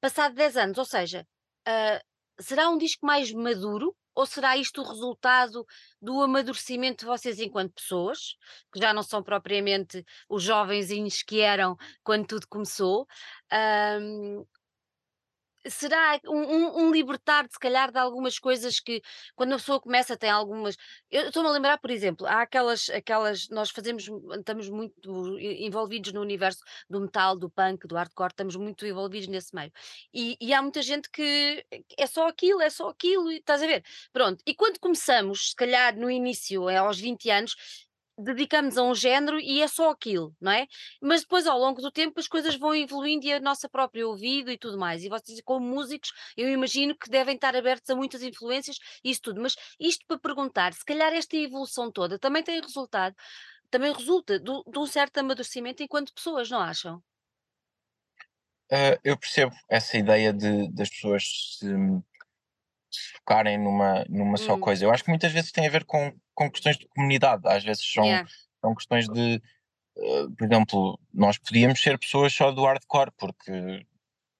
[0.00, 1.26] passado 10 anos, ou seja,
[1.66, 2.00] ah,
[2.38, 3.96] será um disco mais maduro?
[4.16, 5.66] Ou será isto o resultado
[6.02, 8.36] do amadurecimento de vocês enquanto pessoas,
[8.72, 13.06] que já não são propriamente os jovenzinhos que eram quando tudo começou?
[13.50, 14.44] Ahm,
[15.68, 19.02] será um, um, libertar, se calhar, de algumas coisas que,
[19.34, 20.76] quando a pessoa começa, tem algumas.
[21.10, 23.48] Eu estou-me a lembrar, por exemplo, há aquelas, aquelas.
[23.48, 28.86] Nós fazemos, estamos muito envolvidos no universo do metal, do punk, do hardcore, estamos muito
[28.86, 29.72] envolvidos nesse meio.
[30.12, 31.64] E, e há muita gente que
[31.98, 33.84] é só aquilo, é só aquilo, e estás a ver?
[34.12, 34.42] Pronto.
[34.46, 37.56] E quando começamos, se calhar no início, é aos 20 anos,
[38.18, 40.66] dedicamos a um género e é só aquilo, não é?
[41.00, 44.50] Mas depois, ao longo do tempo, as coisas vão evoluindo e a nossa própria ouvido
[44.50, 45.04] e tudo mais.
[45.04, 49.20] E vocês, como músicos, eu imagino que devem estar abertos a muitas influências e isso
[49.22, 49.40] tudo.
[49.40, 53.14] Mas isto para perguntar, se calhar esta evolução toda também tem resultado,
[53.70, 57.02] também resulta de um certo amadurecimento enquanto pessoas, não acham?
[58.70, 61.66] Ah, eu percebo essa ideia de, das pessoas se,
[62.96, 64.84] se focarem numa, numa só Hum, coisa.
[64.84, 67.84] Eu acho que muitas vezes tem a ver com, com questões de comunidade, às vezes
[67.84, 68.28] são, yeah,
[68.60, 69.42] são questões de,
[69.98, 73.86] ah, por exemplo, nós podíamos ser pessoas só do hardcore, porque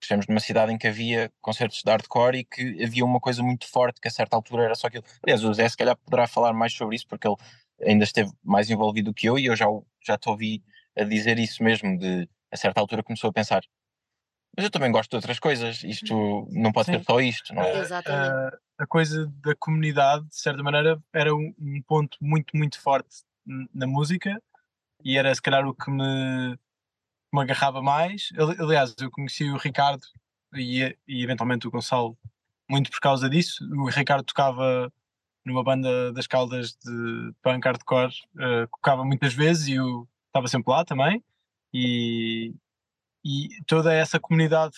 [0.01, 3.67] crescemos numa cidade em que havia concertos de hardcore e que havia uma coisa muito
[3.69, 5.05] forte que a certa altura era só aquilo.
[5.23, 7.37] Aliás, o Zé se calhar poderá falar mais sobre isso, porque ele
[7.85, 9.67] ainda esteve mais envolvido do que eu e eu já,
[10.05, 10.63] já te ouvi
[10.97, 13.63] a dizer isso mesmo, de a certa altura começou a pensar.
[14.57, 17.05] Mas eu também gosto de outras coisas, isto não pode ser Sim.
[17.05, 17.73] só isto, não é?
[17.73, 18.31] a, exatamente.
[18.31, 23.23] a- a coisa da comunidade, de certa maneira, era um, um ponto muito, muito forte
[23.75, 24.39] na música
[25.03, 26.59] e era se calhar o que me,
[27.33, 28.29] me agarrava mais.
[28.39, 30.03] Ali- Aliás, eu conheci o Ricardo
[30.55, 32.19] e, e eventualmente o Gonçalo
[32.69, 33.65] muito por causa disso.
[33.75, 34.93] O Ricardo tocava
[35.45, 40.71] numa banda das Caldas de punk hardcore, eh, tocava muitas vezes e eu estava sempre
[40.73, 41.23] lá também.
[41.73, 42.53] E,
[43.27, 44.77] e toda essa comunidade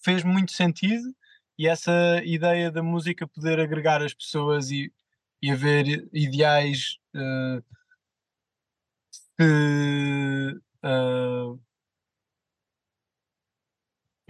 [0.00, 1.12] fez muito sentido
[1.58, 4.92] e essa ideia da música poder agregar as pessoas e,
[5.42, 7.62] e haver ideais eh,
[9.36, 11.58] que eh,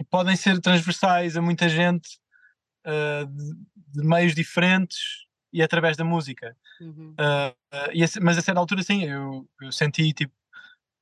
[0.09, 2.19] podem ser transversais a muita gente
[2.83, 3.53] eh, de,
[3.99, 6.57] de meios diferentes e através da música.
[6.81, 7.13] Uhum.
[7.19, 7.53] A
[8.19, 10.33] mas a certa altura, sim, eu, eu senti tipo,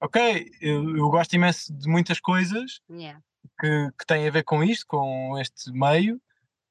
[0.02, 3.22] ok, eu, eu gosto imenso de muitas coisas Yeah.
[3.60, 6.22] que, que têm a ver com isto, com este meio,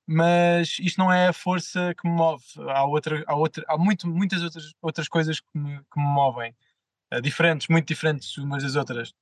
[0.06, 2.44] mas isto não é a força que me move.
[2.68, 6.54] Há, outra, há, outra, há muito, muitas outras, outras coisas que me, que me movem,
[7.10, 9.12] ah, diferentes, muito diferentes umas das outras.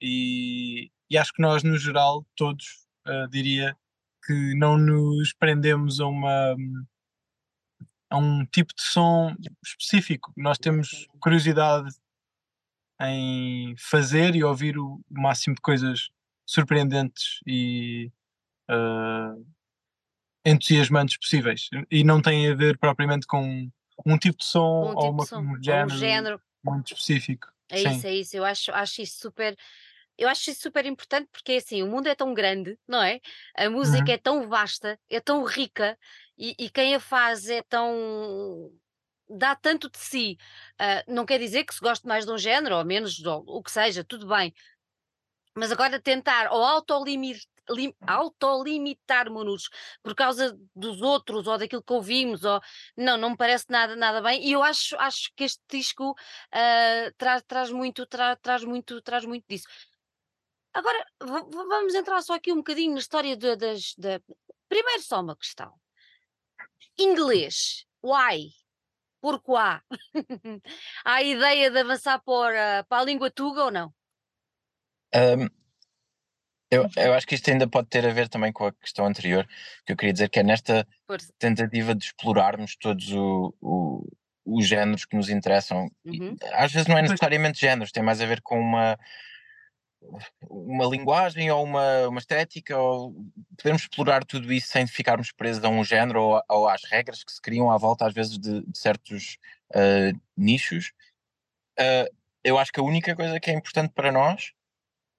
[0.00, 3.76] E, e acho que nós, no geral, todos, ah, diria,
[4.24, 6.56] que não nos prendemos a uma
[8.08, 9.34] a um tipo de som
[9.64, 10.32] específico.
[10.36, 11.88] Nós temos curiosidade
[13.10, 16.10] em fazer e ouvir o máximo de coisas
[16.46, 18.10] surpreendentes e
[18.68, 19.34] ah,
[20.44, 21.68] entusiasmantes possíveis.
[21.90, 23.68] E não tem a ver propriamente com
[24.04, 26.42] um tipo de som Um ou tipo uma- de som, um ou um género género.
[26.64, 27.48] muito específico.
[27.70, 27.90] É Sim.
[27.90, 28.36] isso, é isso.
[28.36, 29.56] Eu acho, acho isso super.
[30.18, 33.20] Eu acho isso super importante porque assim, o mundo é tão grande, não é?
[33.56, 34.14] A música Uhum.
[34.14, 35.98] é tão vasta, é tão rica
[36.38, 38.72] e, e quem a faz é tão.
[39.36, 40.36] Dá tanto de si.
[40.78, 43.62] Ah, não quer dizer que se goste mais de um género ou menos, ou o
[43.62, 44.52] que seja, tudo bem.
[45.54, 49.68] Mas agora tentar ou autolimir- lim- autolimitarmos-nos
[50.02, 52.60] por causa dos outros ou daquilo que ouvimos, ou
[52.96, 54.42] não, não me parece nada, nada bem.
[54.46, 56.14] E eu acho, acho que este disco
[56.52, 59.66] ah, traz, traz muito, tra- traz muito, traz muito disso.
[60.72, 63.94] Agora va- va- vamos entrar só aqui um bocadinho na história de- das.
[63.96, 64.20] Da...
[64.68, 65.78] Primeiro, só uma questão:
[66.98, 68.50] inglês, why?
[69.22, 69.52] Porquê?
[71.04, 73.94] Há a ideia de avançar para, para a língua tuga ou não?
[75.14, 75.46] Ahm,
[76.70, 79.46] eu, eu acho que isto ainda pode ter a ver também com a questão anterior,
[79.86, 80.86] que eu queria dizer que é nesta
[81.38, 84.08] tentativa de explorarmos todos o- o-
[84.44, 85.88] os géneros que nos interessam.
[86.04, 86.36] E, Uhum.
[86.54, 88.98] Às vezes não é necessariamente géneros, tem mais a ver com uma,
[90.48, 93.14] uma linguagem ou uma, uma estética, ou
[93.56, 97.32] podemos explorar tudo isso sem ficarmos presos a um género ou, ou às regras que
[97.32, 99.38] se criam à volta, às vezes, de, de certos
[99.74, 100.92] ah, nichos.
[101.78, 102.08] Ah,
[102.44, 104.52] eu acho que a única coisa que é importante para nós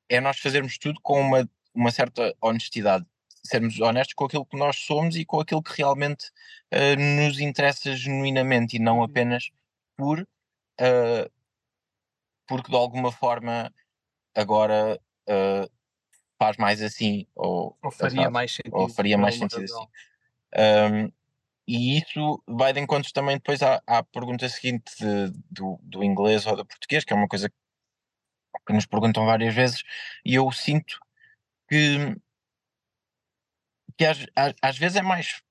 [0.09, 3.05] é nós fazermos tudo com uma, uma certa honestidade,
[3.45, 6.31] sermos honestos com aquilo que nós somos e com aquilo que realmente
[6.71, 9.03] ah, nos interessa genuinamente e não Uhum.
[9.03, 9.49] apenas
[9.97, 10.27] por
[12.47, 13.71] porque de alguma forma
[14.35, 15.67] agora ah,
[16.37, 18.75] faz mais assim ou, Ou faria assado, mais sentido.
[18.75, 19.81] ou faria mais sentido razão.
[19.83, 19.91] assim.
[20.55, 21.11] Ahm,
[21.67, 26.45] e isso vai de encontro também depois à, à pergunta seguinte de- do, do inglês
[26.45, 27.49] ou do português, que é uma coisa
[28.67, 29.83] que nos perguntam várias vezes,
[30.25, 30.99] e eu sinto
[31.69, 32.15] que,
[33.97, 35.41] que às, às, às vezes é mais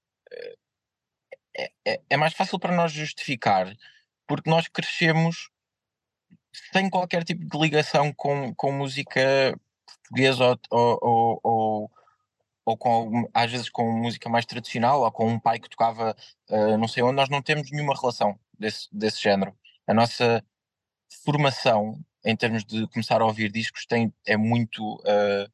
[1.57, 3.75] é, é, é mais fácil para nós justificar
[4.27, 5.51] porque nós crescemos
[6.73, 11.91] sem qualquer tipo de ligação com, com música portuguesa ou, ou, ou,
[12.65, 16.17] ou com, às vezes com música mais tradicional ou com um pai que tocava
[16.51, 19.57] uh, não sei onde, nós não temos nenhuma relação desse, desse género.
[19.87, 20.45] A nossa
[21.25, 25.45] formação em termos de começar a ouvir discos tem, é muito uh,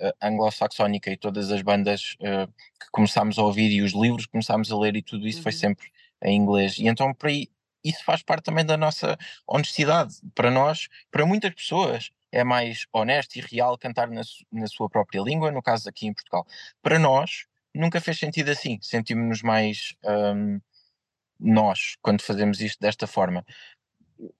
[0.00, 4.72] uh, anglo-saxónica e todas as bandas que começámos a ouvir e os livros que começámos
[4.72, 5.42] a ler e tudo isso uhum.
[5.42, 5.92] foi sempre
[6.24, 6.78] em inglês.
[6.78, 7.48] E então por aí
[7.84, 9.16] isso faz parte também da nossa
[9.46, 10.14] honestidade.
[10.34, 15.20] Para nós, para muitas pessoas, é mais honesto e real cantar na, na sua própria
[15.20, 16.46] língua, no caso aqui em Portugal.
[16.82, 18.78] Para nós, nunca fez sentido assim.
[18.80, 20.60] Sentimos-nos mais um,
[21.38, 23.44] nós quando fazemos isto desta forma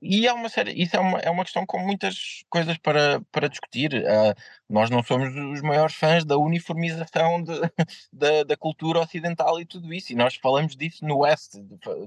[0.01, 3.49] e é uma série, isso é uma, é uma questão com muitas coisas para, para
[3.49, 3.92] discutir.
[3.95, 4.35] Uh,
[4.68, 7.53] nós não somos os maiores fãs da uniformização de,
[8.12, 11.55] da, da cultura ocidental e tudo isso, e nós falamos disso no West,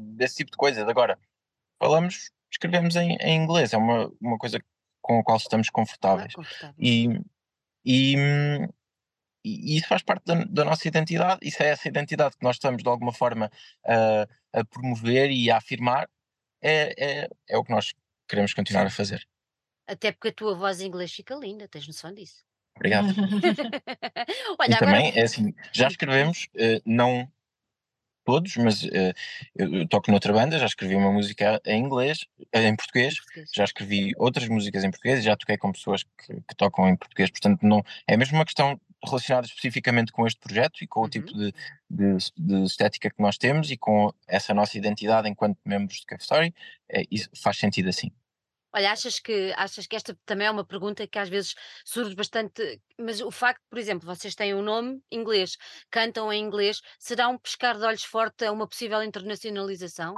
[0.01, 0.87] desse tipo de coisas.
[0.87, 1.17] Agora,
[1.79, 4.59] falamos, escrevemos em, em inglês, é uma, uma coisa
[5.01, 6.33] com a qual estamos confortáveis.
[6.79, 7.09] E,
[7.85, 8.15] e,
[9.43, 12.81] e, isso faz parte da, da, nossa identidade, isso é essa identidade que nós estamos
[12.81, 13.51] de alguma forma
[13.85, 16.09] uh, a promover e a afirmar
[16.65, 17.93] é, é, é o que nós
[18.27, 19.25] queremos continuar a fazer.
[19.87, 22.43] Até porque a tua voz em inglês fica linda, tens noção disso?
[22.75, 23.07] Obrigado.
[24.59, 24.79] Olha, e agora...
[24.79, 27.31] também, é assim, já escrevemos, uh, não
[28.25, 29.13] todos, mas uh,
[29.55, 33.63] eu toco noutra banda, já escrevi uma música em inglês, uh, em português, português, já
[33.63, 37.29] escrevi outras músicas em português e já toquei com pessoas que, que, tocam em português,
[37.29, 41.05] portanto não, é mesmo uma questão relacionada especificamente com este projeto e com uhum.
[41.05, 41.37] o tipo uhum.
[41.39, 41.53] de,
[41.89, 46.21] de, de, estética que nós temos e com essa nossa identidade enquanto membros de Cave
[46.21, 46.53] Story,
[46.89, 48.11] é, isso faz sentido assim.
[48.75, 52.81] Olha, achas que, achas que esta também é uma pergunta que às vezes surge bastante,
[52.99, 55.55] mas o facto, por exemplo, vocês têm um nome inglês,
[55.89, 60.13] cantam em inglês, será um pescar de olhos forte a uma possível internacionalização?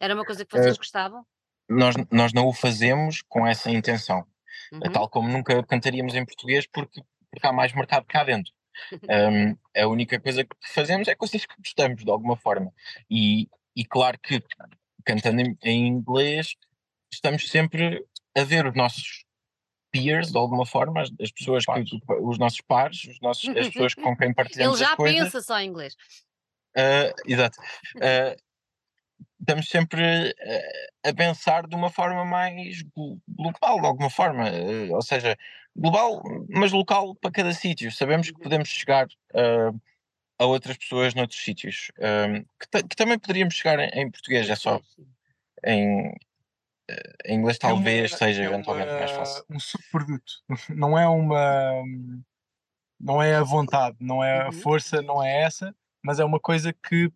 [0.00, 1.24] Era uma coisa que vocês uh, gostavam?
[1.68, 4.26] Nós, nós não o fazemos com essa intenção,
[4.72, 4.92] uhum.
[4.92, 7.00] tal como nunca cantaríamos em português porque
[7.34, 8.52] porque há mais mercado cá dentro.
[9.04, 12.72] Um, a única coisa que fazemos é coisas que gostamos de alguma forma.
[13.08, 14.42] E, e claro que
[15.04, 16.56] cantando em, em, inglês
[17.12, 18.04] estamos sempre
[18.36, 19.24] a ver os nossos
[19.92, 21.84] peers de alguma forma, as, as pessoas que,
[22.20, 25.22] os nossos pares, os nossos, as pessoas com quem partilhamos Ele já as coisas.
[25.22, 25.94] pensa só em inglês.
[26.76, 27.60] Uh, exato.
[27.96, 28.34] Uh,
[29.38, 30.34] estamos sempre
[31.04, 35.36] a, a pensar de uma forma mais global, de alguma forma, uh, ou seja,
[35.76, 37.90] global, mas local para cada sítio.
[37.92, 39.80] Sabemos que podemos chegar uh,
[40.38, 41.90] a outras pessoas noutros sítios,
[42.58, 44.80] que, que, também poderíamos chegar em, em português, é só
[45.64, 46.12] em,
[47.26, 49.44] em inglês talvez é uma, seja é eventualmente uma, mais fácil.
[49.50, 50.32] Um subproduto,
[50.70, 51.82] não é uma
[53.00, 54.52] não é a vontade, não é a uhum.
[54.52, 57.12] força, não é essa, mas é uma coisa que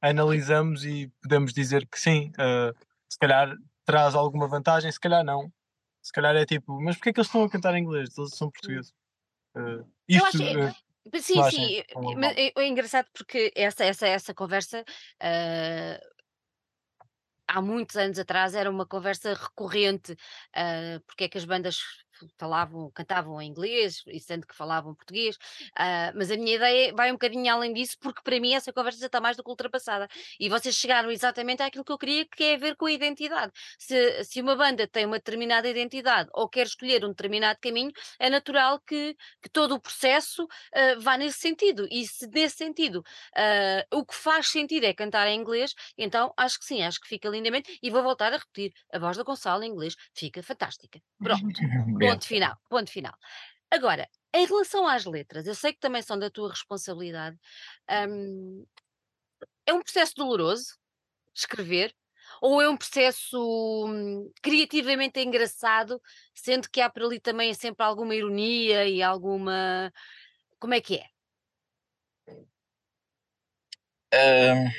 [0.00, 2.76] analisamos e podemos dizer que sim, uh,
[3.08, 5.50] se calhar traz alguma vantagem, se calhar não.
[6.06, 8.16] Se calhar é tipo, mas porquê é que eles estão a cantar em inglês?
[8.16, 8.94] Eles são portugueses.
[9.56, 11.82] Uh, isto, eu acho, uh, sim, sim,
[12.36, 14.84] é, é, engraçado porque essa, essa, essa conversa
[17.48, 21.80] há muitos anos atrás era uma conversa recorrente, uh, porque é que as bandas
[22.38, 27.10] falavam, cantavam em inglês, e sendo que falavam português, uh, mas a minha ideia vai
[27.10, 30.08] um bocadinho além disso, porque para mim essa conversa já está mais do que ultrapassada.
[30.38, 33.52] E vocês chegaram exatamente àquilo que eu queria, que é a ver com a identidade.
[33.78, 38.30] Se, se uma banda tem uma determinada identidade ou quer escolher um determinado caminho, é
[38.30, 41.86] natural que, que todo o processo uh, vá nesse sentido.
[41.90, 46.58] E se nesse sentido uh, o que faz sentido é cantar em inglês, então acho
[46.58, 47.78] que sim, acho que fica lindamente.
[47.82, 51.00] E vou voltar a repetir: a voz da Gonçalo em inglês fica fantástica.
[51.18, 51.42] Pronto.
[52.12, 53.14] Ponto final, ponto final.
[53.70, 57.38] Agora, em relação às letras, eu sei que também são da tua responsabilidade.
[58.08, 58.66] Hum,
[59.66, 60.76] é um processo doloroso
[61.34, 61.94] escrever?
[62.40, 63.38] Ou é um processo
[63.86, 66.00] hum, criativamente engraçado,
[66.34, 69.92] sendo que há por ali também sempre alguma ironia e alguma.
[70.58, 71.06] Como é que é?
[74.14, 74.70] Um,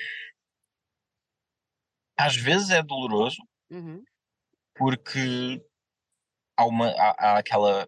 [2.18, 3.38] às vezes é doloroso,
[3.70, 4.04] uhum.
[4.76, 5.62] porque
[6.58, 7.88] há, uma, há, há aquela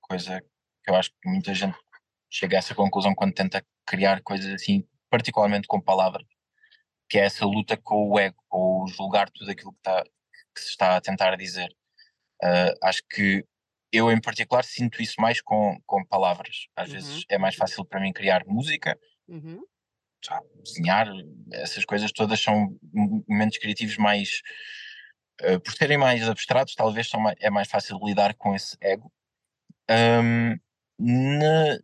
[0.00, 0.40] coisa
[0.84, 1.76] que eu acho que muita gente
[2.30, 6.26] chega a essa conclusão quando tenta criar coisas assim, particularmente com palavras,
[7.08, 10.60] que é essa luta com o ego, com o julgar tudo aquilo que, está, que
[10.60, 11.68] se está a tentar dizer.
[12.42, 13.44] Uh, acho que
[13.92, 16.66] eu, em particular, sinto isso mais com, com palavras.
[16.76, 16.94] Às uhum.
[16.94, 19.62] vezes é mais fácil para mim criar música, uhum.
[20.62, 21.08] desenhar,
[21.52, 22.76] essas coisas todas são
[23.28, 24.42] momentos criativos mais
[25.42, 29.12] uh, por serem mais abstratos, talvez mais, é mais fácil lidar com esse ego.
[29.90, 30.58] Um,
[30.98, 31.78] na,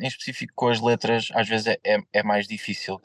[0.00, 2.96] em específico com as letras, às vezes é, é, é mais difícil.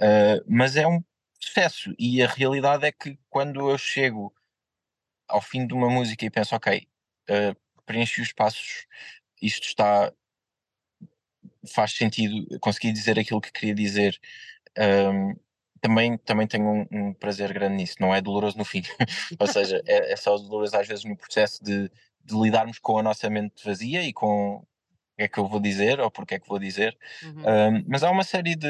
[0.00, 1.02] Uh, mas é um
[1.38, 4.34] processo e a realidade é que quando eu chego
[5.28, 6.88] ao fim de uma música e penso, ok,
[7.30, 8.86] uh, preenchi os passos,
[9.40, 10.12] isto está
[11.68, 14.18] faz sentido, consegui dizer aquilo que queria dizer.
[14.78, 15.36] Um,
[15.82, 18.82] também, também tenho um, um, prazer grande nisso, não é doloroso no fim.
[19.38, 21.90] Ou seja, é, é, só doloroso às vezes no processo de,
[22.24, 24.66] de, lidarmos com a nossa mente vazia e com o
[25.16, 26.96] que é que eu vou dizer ou porque é que vou dizer.
[27.24, 27.40] Uhum.
[27.40, 28.68] Um, mas há uma série de,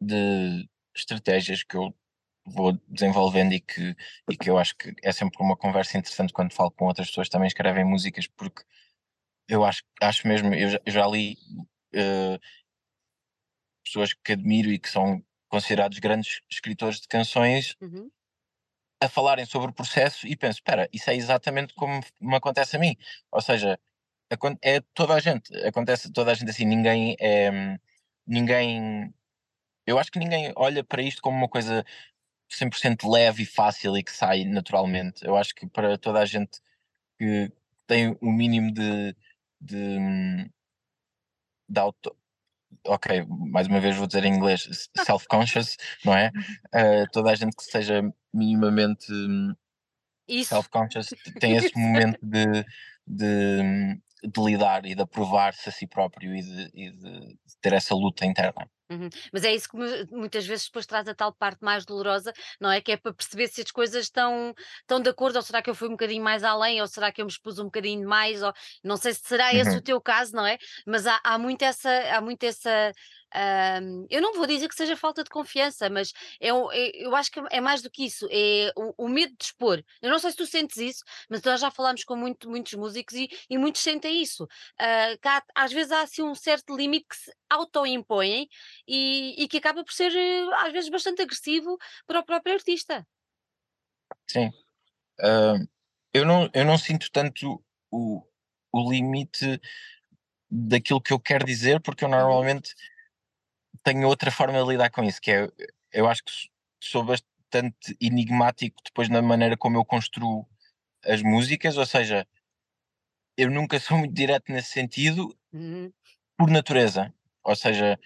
[0.00, 1.94] de estratégias que eu
[2.46, 3.94] vou desenvolvendo e que,
[4.30, 7.28] e que eu acho que é sempre uma conversa interessante quando falo com outras pessoas
[7.28, 8.62] que também escrevem músicas, porque
[9.48, 11.36] eu acho, acho mesmo, eu já, eu já li
[11.94, 12.40] uh,
[13.84, 15.22] pessoas que admiro e que são
[15.52, 18.10] considerados grandes escritores de canções uhum.
[19.02, 22.78] a falarem sobre o processo e penso, espera, isso é exatamente como me acontece a
[22.78, 22.96] mim.
[23.30, 23.78] Ou seja,
[24.62, 27.78] é toda a gente, acontece toda a gente assim, ninguém é,
[28.26, 29.12] ninguém,
[29.86, 31.84] eu acho que ninguém olha para isto como uma coisa
[32.50, 35.22] 100% leve e fácil e que sai naturalmente.
[35.22, 36.62] Eu acho que para toda a gente
[37.18, 37.52] que
[37.86, 39.14] tem o mínimo de,
[39.60, 39.98] de,
[41.68, 42.16] de auto,
[42.86, 46.32] ok, mais uma vez vou dizer em inglês, self-conscious, não é?
[46.74, 49.06] Uh, toda a gente que seja minimamente
[50.44, 52.64] self-conscious tem esse momento de,
[53.06, 57.94] de, de, lidar e de aprovar-se a si próprio e de, e de ter essa
[57.94, 58.68] luta interna.
[58.90, 59.08] Uhum.
[59.32, 59.76] Mas é isso que
[60.10, 62.80] muitas vezes depois traz a tal parte mais dolorosa, não é?
[62.80, 65.74] Que é para perceber se as coisas estão, estão de acordo, ou será que eu
[65.74, 68.52] fui um bocadinho mais além, ou será que eu me expus um bocadinho mais, ou
[68.84, 69.80] não sei se será esse o uhum.
[69.80, 70.58] teu caso, não é?
[70.86, 72.92] Mas há, há muito essa, há muito essa
[73.34, 77.30] um, eu não vou dizer que seja falta de confiança, mas é, é, eu acho
[77.30, 79.82] que é mais do que isso, é o, o, medo de expor.
[80.00, 83.14] Eu não sei se tu sentes isso, mas nós já falamos com muito, muitos músicos
[83.14, 84.44] e, e muitos sentem isso.
[84.44, 88.48] Uh, há, às vezes há assim um certo limite que se autoimpõem
[88.86, 90.12] e, e que acaba por ser
[90.56, 93.06] às vezes bastante agressivo para o próprio artista.
[94.26, 94.48] Sim.
[95.20, 95.66] Uh,
[96.12, 98.22] eu, não, eu não sinto tanto o,
[98.72, 99.60] o limite
[100.50, 102.14] daquilo que eu quero dizer, porque eu uhum.
[102.14, 102.74] normalmente
[103.82, 105.48] tenho outra forma de lidar com isso, que é,
[105.92, 106.32] eu acho que
[106.80, 110.46] sou bastante enigmático depois na maneira como eu construo
[111.04, 112.26] as músicas, ou seja,
[113.36, 115.92] eu nunca sou muito direto nesse sentido, uhum.
[116.36, 117.12] por natureza.
[117.44, 117.98] Ou seja,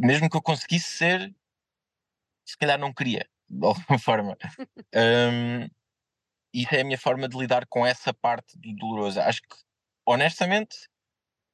[0.00, 1.34] mesmo que eu conseguisse ser,
[2.44, 4.36] se calhar não queria, de alguma forma.
[4.94, 5.68] um,
[6.52, 9.20] isso é a minha forma de lidar com essa parte do doloroso.
[9.20, 9.56] Acho que,
[10.06, 10.88] honestamente,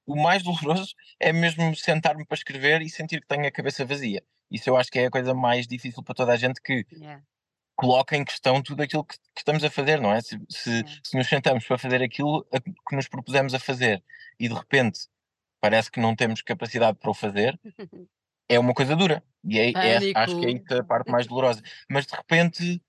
[0.06, 4.22] o mais doloroso é mesmo sentar-me para escrever e sentir que tenho a cabeça vazia.
[4.50, 7.22] Isso eu acho que é a coisa mais difícil para toda a gente que yeah.
[7.74, 10.20] coloca em questão tudo aquilo que, que estamos a fazer, não é?
[10.20, 11.00] Se, se, yeah.
[11.02, 12.46] se, nos sentamos para fazer aquilo
[12.88, 14.02] que nos propusemos a fazer
[14.38, 15.08] e de repente
[15.60, 17.58] parece que não temos capacidade para o fazer,
[18.48, 19.24] é uma coisa dura.
[19.42, 21.62] E é, é, acho que é isso a parte mais dolorosa.
[21.88, 22.82] Mas de repente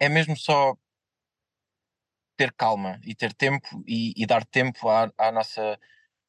[0.00, 0.76] é mesmo só
[2.36, 5.78] ter calma e ter tempo e, e dar tempo à, à nossa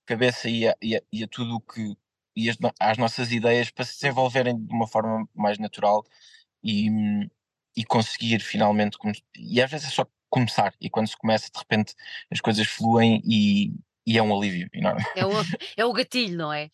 [0.08, 1.96] cabeça e a, e a, e a tudo o que
[2.36, 6.04] e as, às nossas ideias para se desenvolverem de uma forma mais natural
[6.64, 6.88] e,
[7.76, 8.98] e conseguir finalmente
[9.36, 11.94] e às vezes é só começar e quando se começa de repente
[12.32, 13.74] as coisas fluem e,
[14.06, 15.04] e é um alívio enorme.
[15.16, 15.32] É o,
[15.78, 16.70] é o gatilho, não é?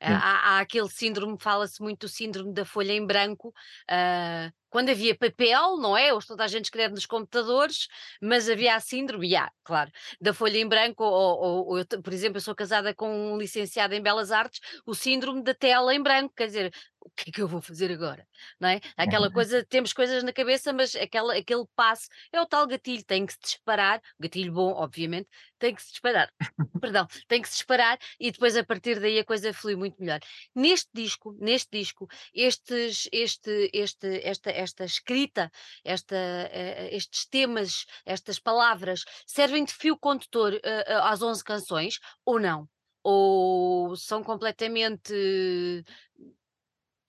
[0.00, 3.54] Há, há, aquele síndrome, fala-se muito do síndrome da folha em branco,
[3.88, 6.12] uh, quando havia papel, não é?
[6.12, 7.86] Hoje toda a gente escreve nos computadores,
[8.20, 9.88] mas havia a síndrome, yeah, claro,
[10.20, 13.38] da folha em branco, ou, ou, ou eu, por exemplo, eu sou casada com um
[13.38, 17.32] licenciado em Belas Artes, o síndrome da tela em branco, quer dizer, o que é
[17.32, 18.26] que eu vou fazer agora?
[18.58, 18.80] Não é?
[18.96, 19.32] Aquela uhum.
[19.32, 23.34] coisa, temos coisas na cabeça, mas aquela, aquele passo é o tal gatilho, tem que
[23.34, 26.32] se disparar, gatilho bom, obviamente, tem que se disparar,
[26.80, 30.20] perdão, tem que se disparar e depois a partir daí a coisa flui muito melhor.
[30.54, 35.50] Neste disco, neste disco, estes, este, este, esta, esta escrita,
[35.84, 42.40] esta, uh, estes temas, estas palavras, servem de fio condutor uh, às 11 canções ou
[42.40, 42.68] não?
[43.02, 45.12] Ou são completamente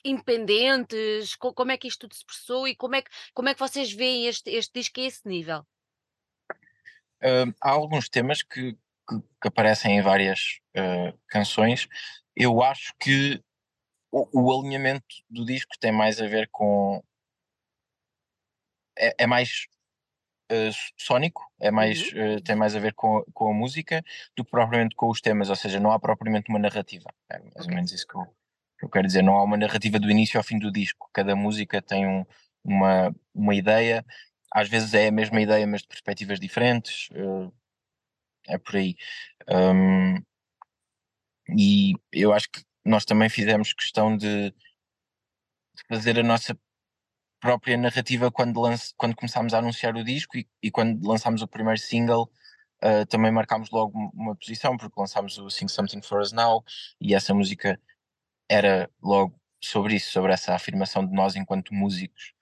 [0.03, 1.35] independentes?
[1.35, 3.91] Como é que isto tudo se expressou e como é que, como é que vocês
[3.91, 5.65] veem este, este disco a esse nível?
[7.21, 11.87] Uh, há alguns temas que, que, que aparecem em várias uh, canções.
[12.35, 13.41] Eu acho que
[14.11, 17.03] o, o, alinhamento do disco tem mais a ver com.
[18.97, 19.67] É, é mais
[20.51, 22.39] uh, sónico, é mais, uhum.
[22.39, 24.03] tem mais a ver com, com a música
[24.35, 27.09] do que propriamente com os temas, ou seja, não há propriamente uma narrativa.
[27.29, 27.69] É mais okay.
[27.69, 28.25] ou menos isso que eu,
[28.81, 31.09] eu quero dizer, não há uma narrativa do início ao fim do disco.
[31.13, 32.25] Cada música tem um,
[32.63, 34.05] uma, uma ideia,
[34.51, 37.09] às vezes é a mesma ideia, mas de perspectivas diferentes.
[37.11, 37.51] Uh,
[38.47, 38.95] é por aí.
[39.49, 40.21] Um,
[41.49, 46.57] e eu acho que nós também fizemos questão de, de fazer a nossa
[47.45, 51.47] própria narrativa quando, lance, quando começámos a anunciar o disco e, e quando lançámos o
[51.47, 52.29] primeiro single.
[52.83, 56.63] Uh, também marcámos logo uma posição porque lançámos o Sing Something For Us Now
[56.99, 57.79] e essa música
[58.49, 62.33] era logo sobre isso, sobre essa afirmação de nós enquanto músicos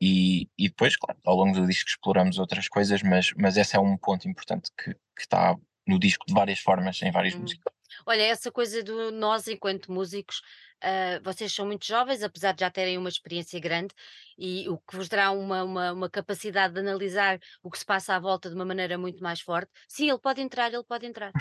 [0.00, 3.80] e, e depois, claro, ao longo do disco exploramos outras coisas, mas, mas esse é
[3.80, 5.54] um ponto importante que, que está
[5.86, 7.40] no disco de várias formas, em várias hum.
[7.40, 7.72] músicas.
[8.06, 10.42] Olha, essa coisa do nós enquanto músicos,
[10.82, 13.94] uh, vocês são muito jovens, apesar de já terem uma experiência grande,
[14.38, 18.14] e o que vos dará uma, uma, uma, capacidade de analisar o que se passa
[18.14, 19.70] à volta de uma maneira muito mais forte.
[19.88, 21.32] Sim, ele pode entrar, ele pode entrar.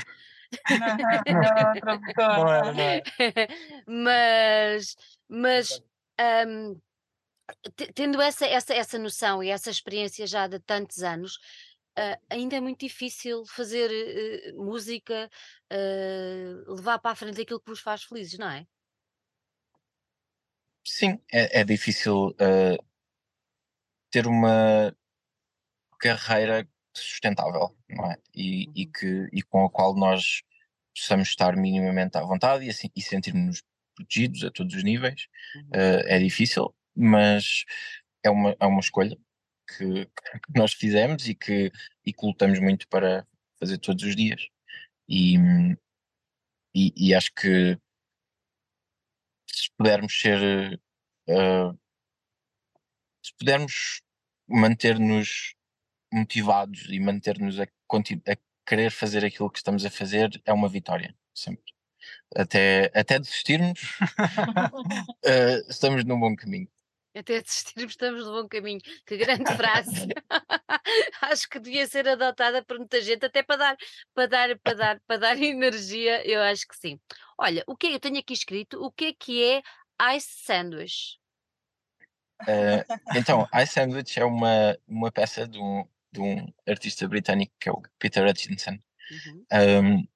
[3.87, 4.95] mas,
[5.27, 5.81] mas
[6.19, 6.79] um,
[7.93, 11.37] tendo essa, essa, essa noção e essa experiência já de tantos anos,
[11.97, 15.29] uh, ainda é muito difícil fazer uh, música,
[15.71, 18.65] uh, levar para a frente aquilo que vos faz felizes, não é?
[20.85, 22.35] Sim, é, é difícil
[24.09, 24.95] ter uma
[25.99, 28.17] carreira sustentável, não é?
[28.33, 28.91] E, e, uhum.
[28.91, 30.41] que, e com a qual nós
[30.95, 33.61] possamos estar minimamente à vontade e, assim, e sentirmos
[33.95, 35.27] protegidos a todos os níveis.
[35.55, 35.69] Uhum.
[35.73, 37.65] é difícil, mas
[38.23, 39.17] é uma, é uma escolha
[39.77, 40.05] que,
[40.45, 41.71] que nós fizemos e que,
[42.05, 43.27] e que lutamos muito para
[43.59, 44.47] fazer todos os dias.
[45.09, 45.35] E,
[46.75, 47.75] e, e acho que
[49.47, 50.79] se pudermos ser
[51.27, 51.79] uh,
[53.25, 54.01] se pudermos
[54.47, 55.55] manter-nos
[56.13, 61.15] motivados e manter-nos a, a, querer fazer aquilo que estamos a fazer é uma vitória,
[61.33, 61.73] sempre.
[62.35, 63.81] Até, até desistirmos,
[65.25, 66.69] uh, estamos num bom caminho.
[67.19, 68.79] Até desistirmos, estamos no bom caminho.
[69.05, 70.07] Que grande frase.
[71.21, 73.77] acho que devia ser adotada por muita gente, até para dar,
[74.13, 76.99] para dar, para dar, para dar energia, eu acho que sim.
[77.37, 81.19] Olha, o que é, eu tenho aqui escrito, o que é que é Ice Sandwich?
[82.41, 87.69] Uh, então, Ice Sandwich é uma, uma peça de um, de um artista britânico que
[87.69, 88.77] é o Peter Hutchinson.
[89.11, 89.45] Uhum.
[89.51, 90.07] Um,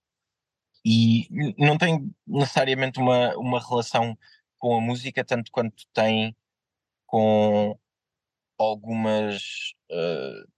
[0.86, 1.28] e
[1.58, 4.18] não tem necessariamente uma, uma relação
[4.58, 6.36] com a música, tanto quanto tem
[7.14, 7.78] com
[8.57, 10.51] algumas uh,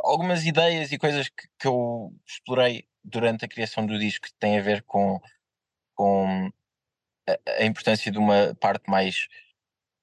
[0.00, 4.58] algumas ideias e coisas que, que, eu explorei durante a criação do disco que têm
[4.58, 5.20] a ver com,
[5.94, 6.50] com
[7.28, 9.28] a, a, importância de uma parte mais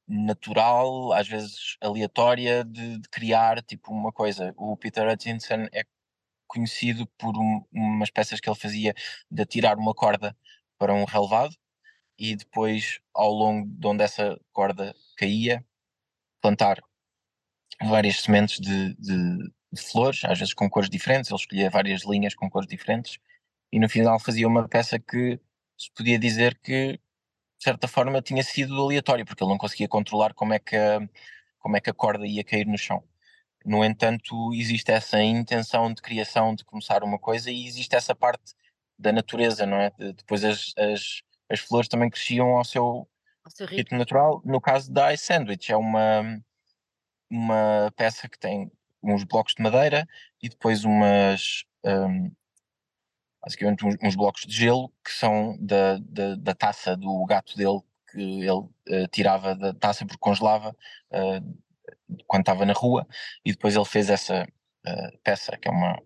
[0.07, 4.53] natural, às vezes aleatória, de, de criar tipo uma coisa.
[4.55, 5.83] O Peter Hutchinson é
[6.47, 8.93] conhecido por um, umas peças que ele fazia
[9.29, 10.33] de atirar uma corda
[10.77, 11.57] para um relevado
[12.19, 15.65] e depois, ao longo de onde essa corda caía,
[16.41, 16.81] plantar
[17.81, 19.37] várias sementes de, de,
[19.71, 21.29] de, flores, às vezes com cores diferentes.
[21.29, 23.19] Ele escolhia várias linhas com cores diferentes
[23.71, 25.39] e no final fazia uma peça que
[25.77, 30.33] se podia dizer que, de certa forma, tinha sido aleatório, porque ele não conseguia controlar
[30.33, 30.99] como é que a,
[31.59, 33.03] como é que a corda ia cair no chão.
[33.65, 38.53] No entanto, existe essa intenção de criação de começar uma coisa e existe essa parte
[38.97, 39.91] da natureza, não é?
[39.91, 43.07] De, depois as, as, as flores também cresciam ao seu
[43.67, 43.97] ritmo.
[43.97, 44.41] natural.
[44.45, 46.41] No caso da Ice Sandwich, é uma,
[47.29, 48.71] uma peça que tem
[49.01, 50.07] uns blocos de madeira
[50.41, 51.63] e depois umas.
[51.83, 52.31] Um,
[53.41, 57.79] basicamente uns, uns, blocos de gelo que são da, da, da, taça do gato dele
[58.11, 60.75] que ele uh, tirava da taça porque congelava
[61.11, 63.07] uh, quando estava na rua
[63.45, 65.97] e depois ele fez essa uh, peça que é uma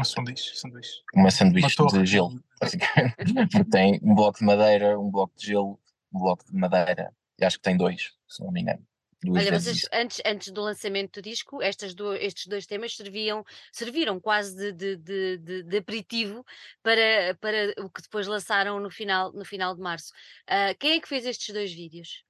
[0.00, 1.02] uma sanduíche, sanduíche.
[1.14, 3.16] Uma sanduíche de gelo, basicamente.
[3.70, 5.78] Tem um bloco de madeira, um bloco de gelo,
[6.18, 7.14] bloco de madeira.
[7.38, 8.86] E acho que tem dois, se não me engano.
[9.28, 14.18] Olha, vocês antes, antes do lançamento do disco, estas do, estes dois temas serviam, serviram
[14.18, 16.44] quase de, de, de, de, de aperitivo
[16.82, 20.10] para, para o que depois lançaram no final, no final de março.
[20.48, 22.24] Uh, quem é que fez estes dois vídeos?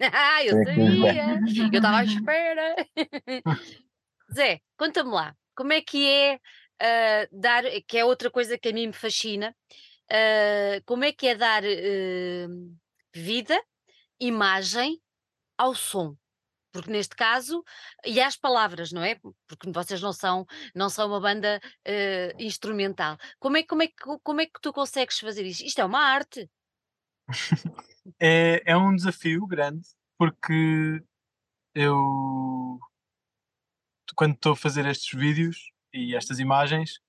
[0.00, 1.40] Ah, eu sabia!
[1.72, 2.76] Eu estava à espera!
[4.34, 8.72] Zé, conta-me lá, como é que é uh, dar, que é outra coisa que a
[8.72, 9.54] mim me fascina,
[10.12, 12.78] uh, como é que é dar uh,
[13.14, 13.60] vida,
[14.20, 15.00] imagem
[15.56, 16.16] ao som?
[16.72, 17.64] Porque neste caso,
[18.04, 19.16] e às palavras, não é?
[19.46, 21.58] Porque vocês não são, não são uma banda
[22.38, 23.16] instrumental.
[23.38, 25.64] Como é, como, é que, como é que tu consegues fazer isto?
[25.64, 26.48] Isto é uma arte.
[28.20, 29.88] é, é um desafio grande,
[30.18, 31.02] porque
[31.74, 32.78] eu
[34.18, 37.00] quando estou a fazer estes vídeos e estas imagens,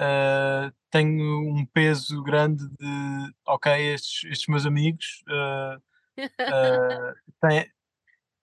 [0.00, 5.76] uh, tenho um peso grande de ok, estes, estes meus amigos uh,
[6.18, 7.70] uh, têm,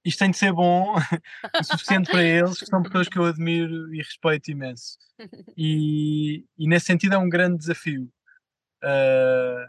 [0.05, 0.95] isto tem de ser bom
[1.59, 4.97] o suficiente para eles, que são pessoas que eu admiro e respeito imenso.
[5.57, 8.09] E, e nesse sentido é um grande desafio.
[8.83, 9.67] Uh,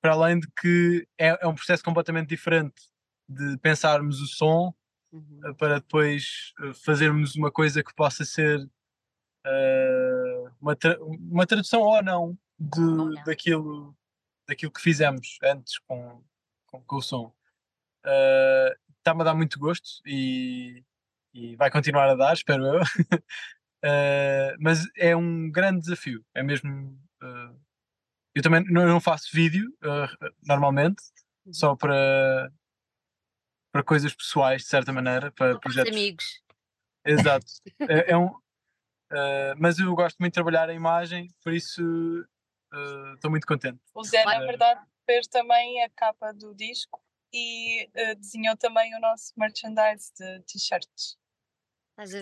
[0.00, 2.88] para além de que é, é, um processo completamente diferente
[3.28, 4.72] de pensarmos o som
[5.12, 5.40] uhum.
[5.44, 8.58] uh, para depois uh, fazermos uma coisa que possa ser
[10.60, 13.96] uma, tra uma tradução ou não de, oh, daquilo,
[14.46, 16.22] daquilo que fizemos antes com,
[16.66, 17.32] com, com o som.
[18.98, 20.84] Está-me a dar muito gosto e,
[21.32, 22.80] e vai continuar a dar, espero eu.
[24.60, 26.98] mas é um grande desafio, é mesmo
[28.38, 31.02] eu também não, não faço vídeo uh, normalmente,
[31.44, 31.52] uhum.
[31.52, 32.52] só para,
[33.72, 35.92] para coisas pessoais, de certa maneira, para projetos.
[35.92, 36.24] amigos.
[37.04, 37.46] Exato.
[37.80, 38.32] é, é, um,
[39.12, 43.80] uh, mas eu gosto muito de trabalhar a imagem, por isso uh, estou muito contente.
[43.94, 47.00] O Zé, na verdade, fez também a capa do disco
[47.32, 51.18] e desenhou também o nosso merchandise de t-shirts.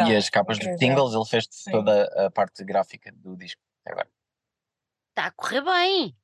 [0.07, 1.71] E as capas dos singles, ele fez Sim.
[1.71, 4.09] toda a parte gráfica do disco agora
[5.17, 6.17] está a correr bem.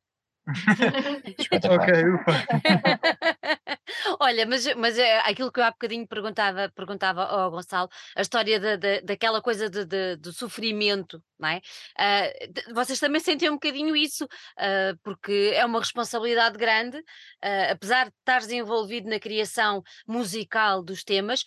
[1.71, 2.33] ok, ufa.
[4.21, 8.59] Olha, mas, mas é aquilo que eu há bocadinho perguntava, perguntava ao Gonçalo, a história
[8.59, 11.61] da, da, daquela coisa de, de, do sofrimento, não é?
[11.99, 18.07] Uh, vocês também sentem um bocadinho isso, uh, porque é uma responsabilidade grande, uh, apesar
[18.07, 21.45] de estares envolvido na criação musical dos temas,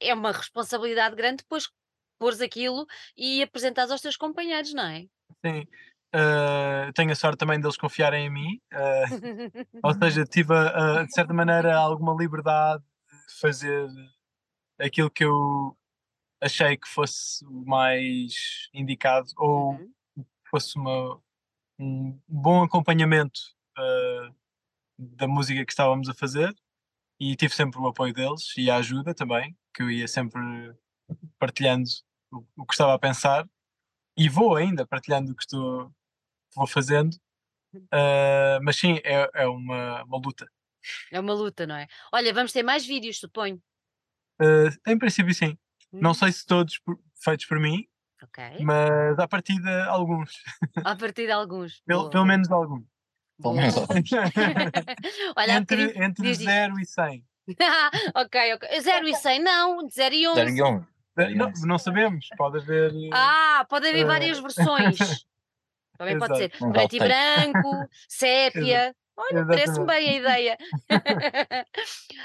[0.00, 1.68] é uma responsabilidade grande depois
[2.18, 2.86] pôres aquilo
[3.16, 5.06] e apresentares aos teus companheiros, não é?
[5.44, 5.66] Sim,
[6.14, 11.04] Uh, tenho a sorte também deles confiarem em mim, uh, ou seja, tive a, a,
[11.04, 12.84] de certa maneira alguma liberdade
[13.28, 13.88] de fazer
[14.78, 15.74] aquilo que eu
[16.38, 19.92] achei que fosse o mais indicado ou uhum.
[20.50, 21.18] fosse uma,
[21.78, 23.40] um bom acompanhamento
[23.78, 24.34] uh,
[24.98, 26.54] da música que estávamos a fazer
[27.18, 30.40] e tive sempre o apoio deles e a ajuda também, que eu ia sempre
[31.38, 31.88] partilhando
[32.30, 33.48] o, o que estava a pensar
[34.16, 35.90] e vou ainda partilhando o que estou
[36.54, 37.14] vou fazendo.
[37.74, 40.46] Uh, mas sim, é, é uma, uma luta.
[41.10, 41.86] É uma luta, não é?
[42.12, 43.60] Olha, vamos ter mais vídeos, suponho.
[44.40, 45.56] Uh, em princípio, sim.
[45.92, 46.00] Hum.
[46.00, 46.80] Não sei se todos
[47.22, 47.86] feitos por mim,
[48.22, 48.58] okay.
[48.60, 50.42] mas a partir de alguns.
[50.84, 51.80] A partir de alguns.
[51.86, 52.84] pelo, pelo menos alguns.
[53.40, 54.10] Pelo menos alguns.
[55.36, 57.24] Olha, entre entre 0 e 100.
[58.14, 58.80] ok, ok.
[58.80, 60.34] 0 e 100, não, 0 e 11.
[60.34, 60.86] 0 e 11.
[61.36, 62.92] Não, não sabemos, pode haver.
[63.12, 64.06] Ah, pode haver uh...
[64.06, 64.98] várias versões.
[66.02, 66.32] Também Exato.
[66.32, 68.94] pode ser preto e branco, sépia.
[69.16, 70.58] Olha, parece-me bem a ideia.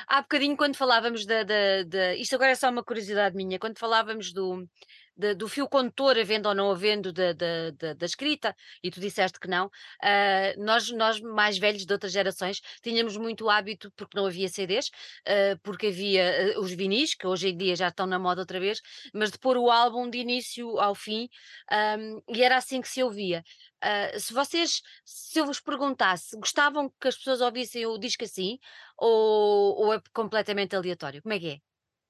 [0.08, 3.60] Há bocadinho, quando falávamos da, da, da, Isto agora é só uma curiosidade minha.
[3.60, 4.68] Quando falávamos do,
[5.18, 9.40] de, do fio condutor, havendo ou não havendo, da, da, da, escrita, e tu disseste
[9.40, 14.26] que não, uh, nós, nós mais velhos de outras gerações tínhamos muito hábito, porque não
[14.26, 18.20] havia CDs, uh, porque havia uh, os vinis, que hoje em dia já estão na
[18.20, 18.82] moda outra vez,
[19.14, 21.30] mas de pôr o álbum de início ao fim,
[22.00, 23.44] um, e era assim que se ouvia.
[23.84, 28.60] Uh, se vocês, se eu vos perguntasse, gostavam que as pessoas ouvissem o disco assim,
[28.98, 31.22] ou, ou é completamente aleatório?
[31.22, 31.60] Como é que é?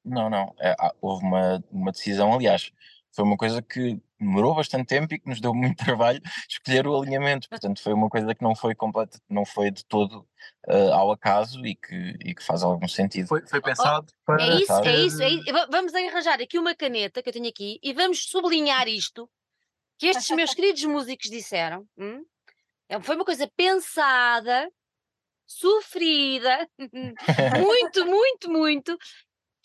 [0.08, 0.56] Não, não.
[0.60, 2.72] É, houve uma, uma decisão, aliás,
[3.18, 6.96] foi uma coisa que demorou bastante tempo e que nos deu muito trabalho escolher o
[6.96, 7.50] alinhamento.
[7.50, 10.20] Portanto, foi uma coisa que não foi completa, não foi de todo
[10.68, 13.28] uh, ao acaso e que, e que faz algum sentido.
[13.28, 14.44] Foi, foi pensado oh, para.
[14.44, 15.46] É isso, é isso, é isso.
[15.72, 19.28] Vamos arranjar aqui uma caneta que eu tenho aqui e vamos sublinhar isto
[19.98, 21.88] que estes meus queridos músicos disseram.
[21.98, 22.24] Hum?
[22.88, 24.70] É, foi uma coisa pensada,
[25.48, 26.70] sofrida,
[27.60, 28.98] muito, muito, muito,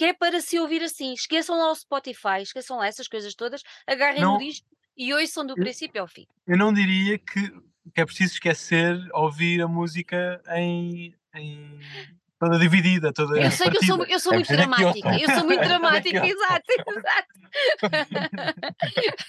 [0.03, 1.13] que é para se ouvir assim.
[1.13, 5.47] Esqueçam lá o Spotify, esqueçam lá essas coisas todas, agarrem não, no disco e ouçam
[5.47, 6.27] do eu, princípio ao fim.
[6.45, 7.51] Eu não diria que,
[7.95, 11.79] que é preciso esquecer ouvir a música em, em
[12.37, 15.45] toda dividida, toda Eu sei que eu sou, eu sou é muito dramática, eu sou
[15.45, 16.67] muito dramática, exato,
[16.99, 17.29] exato.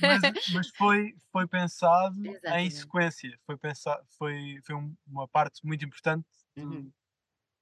[0.01, 2.65] mas, mas, foi, foi pensado Exatamente.
[2.65, 6.26] em sequência, foi, pensado, foi, foi uma parte muito importante
[6.57, 6.91] uhum.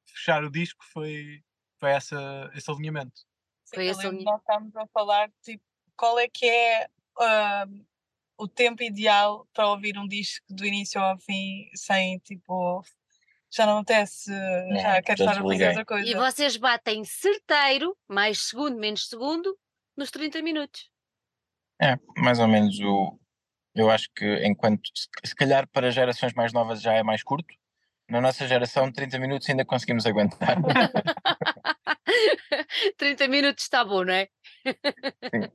[0.08, 1.44] de fechar o disco, foi
[1.82, 3.20] foi essa, esse alinhamento.
[3.66, 4.32] Sim, foi esse alinhamento.
[4.32, 5.64] Nós estamos a falar tipo,
[5.98, 6.88] qual é que é
[7.20, 7.86] uh,
[8.38, 12.84] o tempo ideal para ouvir um disco do início ao fim sem tipo
[13.54, 14.32] já não acontece,
[14.82, 16.10] já quero estar a fazer outra coisa.
[16.10, 19.58] E vocês batem certeiro, mais segundo, menos segundo,
[19.98, 20.90] nos 30 minutos.
[21.82, 23.20] É, mais ou menos o.
[23.76, 24.90] Eu acho que enquanto.
[25.26, 27.54] Se calhar para gerações mais novas já é mais curto,
[28.10, 30.58] na nossa geração, 30 minutos ainda conseguimos aguentar.
[32.98, 34.30] 30 minutos está bom, não é?
[34.64, 35.52] Sim.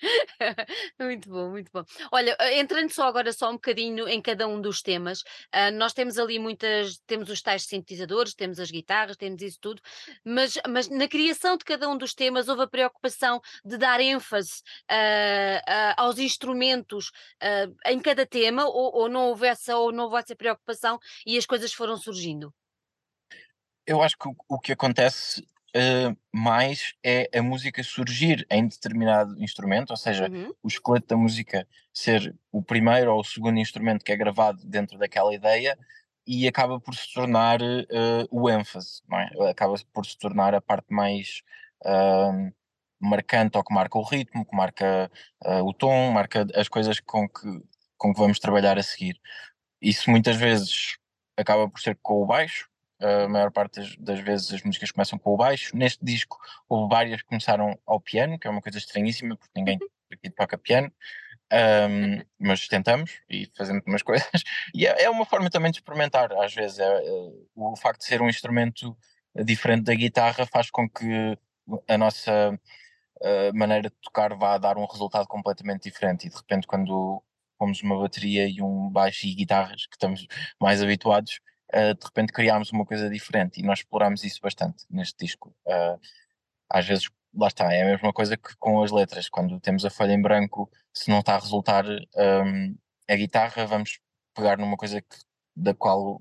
[0.98, 1.84] Muito bom, muito bom.
[2.10, 5.92] Olha, ah, entrando só agora só um bocadinho em cada um dos temas, ah, nós
[5.92, 9.80] temos ali muitas, temos os tais sintetizadores, temos as guitarras, temos isso tudo,
[10.24, 14.62] mas, mas na criação de cada um dos temas houve a preocupação de dar ênfase
[14.88, 17.10] ah, ah, aos instrumentos
[17.86, 21.46] em cada tema, ou, ou não houve essa, ou não houve essa preocupação e as
[21.46, 22.52] coisas foram surgindo.
[23.86, 25.44] Eu acho que o que acontece
[25.76, 31.16] uh, mais é a música surgir em determinado instrumento, ou seja, Uhum, o esqueleto da
[31.16, 35.78] música ser o primeiro ou o segundo instrumento que é gravado dentro daquela ideia
[36.26, 39.50] e acaba por se tornar uh, o ênfase, não é?
[39.50, 41.42] Acaba por se tornar a parte mais
[41.84, 42.52] uh,
[43.00, 45.10] marcante ou que marca o ritmo, que marca
[45.64, 47.62] o tom, marca as coisas com que,
[47.96, 49.18] com que vamos trabalhar a seguir.
[49.80, 50.98] Isso muitas vezes
[51.36, 52.69] acaba por ser com o baixo,
[53.00, 55.76] a maior parte das, das, vezes as músicas começam com o baixo.
[55.76, 56.38] Neste disco
[56.68, 59.78] houve várias que começaram ao piano, que é uma coisa estranhíssima, porque ninguém
[60.12, 60.92] aqui toca piano.
[61.52, 64.44] Um, mas tentamos e fazemos umas coisas.
[64.74, 66.78] E é, é, uma forma também de experimentar, às vezes.
[66.78, 67.10] É, é,
[67.56, 68.96] o facto de ser um instrumento
[69.44, 71.38] diferente da guitarra faz com que
[71.88, 72.58] a nossa
[73.20, 76.26] uh, maneira de tocar vá dar um resultado completamente diferente.
[76.26, 77.22] E de repente, quando
[77.58, 80.26] pomos uma bateria e um baixo e guitarras, que estamos
[80.60, 81.40] mais habituados,
[81.74, 85.54] uh, de repente criámos uma coisa diferente e nós explorámos isso bastante neste disco.
[85.66, 86.00] Uh,
[86.68, 89.90] às vezes, lá está, é a mesma coisa que com as letras, quando temos a
[89.90, 92.76] folha em branco, se não está a resultar um,
[93.08, 93.98] a guitarra, vamos
[94.34, 95.16] pegar numa coisa que,
[95.56, 96.16] da qual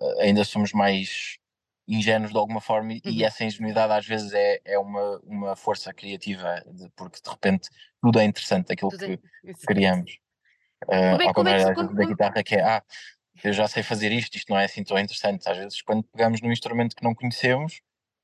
[0.00, 1.38] uh, ainda somos mais
[1.86, 3.00] ingênuos de alguma forma uhum.
[3.04, 7.68] e essa ingenuidade às vezes é, é uma, uma força criativa de, porque de repente
[8.00, 10.18] tudo é interessante aquilo tudo que é, criamos.
[10.84, 12.82] Uh, como é, é da guitarra que é ah,
[13.42, 15.48] eu já sei fazer isto, isto não é assim tão interessante.
[15.48, 17.80] Às vezes, quando pegamos num instrumento que não conhecemos,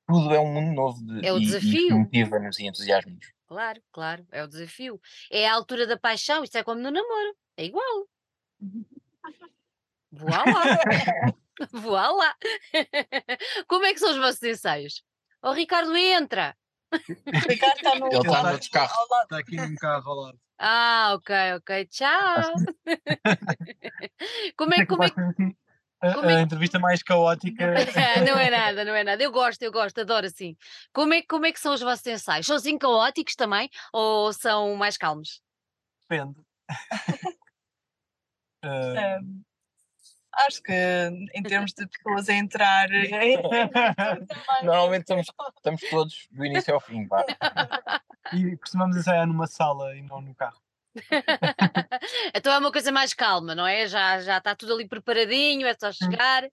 [0.06, 1.88] tudo é um mundo novo de, é o e, desafio.
[1.88, 3.32] e motiva-nos e entusiasma-nos.
[3.46, 5.00] Claro, claro, é o desafio.
[5.30, 8.06] É a altura da paixão, isto é como no namoro, é igual.
[10.12, 11.34] Voa lá.
[11.72, 12.36] Voa lá.
[13.66, 15.02] Como é que são os vossos ensaios?
[15.42, 16.56] O oh, Ricardo entra.
[17.48, 18.92] Ricardo está no, Ele está no outro carro.
[19.22, 20.40] Está aqui num carro ao lado.
[20.58, 21.86] Ah, ok, ok.
[21.86, 22.52] Tchau.
[24.56, 25.06] como é, como é,
[26.02, 26.36] a, como é...
[26.36, 27.64] a entrevista mais caótica.
[28.26, 29.22] não é nada, não é nada.
[29.22, 30.56] Eu gosto, eu gosto, adoro assim.
[30.92, 32.46] Como é, como é que são os vossos ensaios?
[32.46, 35.42] São assim caóticos também ou são mais calmos?
[36.08, 36.38] Depende.
[38.64, 39.49] uh...
[40.32, 42.88] Acho que em termos de pessoas a entrar.
[44.62, 45.26] Normalmente estamos,
[45.56, 47.06] estamos todos do início ao fim.
[47.08, 47.24] Pá.
[48.32, 50.60] E costumamos ensaiar numa sala e não no carro.
[52.34, 53.86] então é uma coisa mais calma, não é?
[53.86, 56.48] Já, já está tudo ali preparadinho, é só chegar.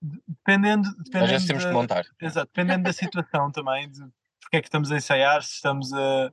[0.00, 2.04] Dependendo, dependendo Às vezes temos que montar.
[2.20, 4.00] Exato, dependendo da situação também, de
[4.52, 6.30] porque é que estamos a ensaiar, se estamos a,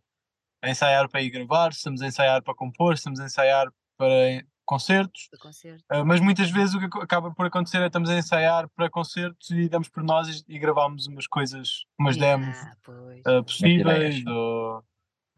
[0.61, 3.71] a ensaiar para ir gravar, se estamos a ensaiar para compor, se estamos a ensaiar
[3.95, 5.27] para concertos.
[5.39, 5.83] Concerto.
[5.91, 8.87] Uh, mas muitas vezes o que acaba por acontecer é que estamos a ensaiar para
[8.87, 12.55] concertos e damos por nós e, e gravamos umas coisas, umas demos
[12.87, 14.23] uh, possíveis.
[14.27, 14.77] Ou,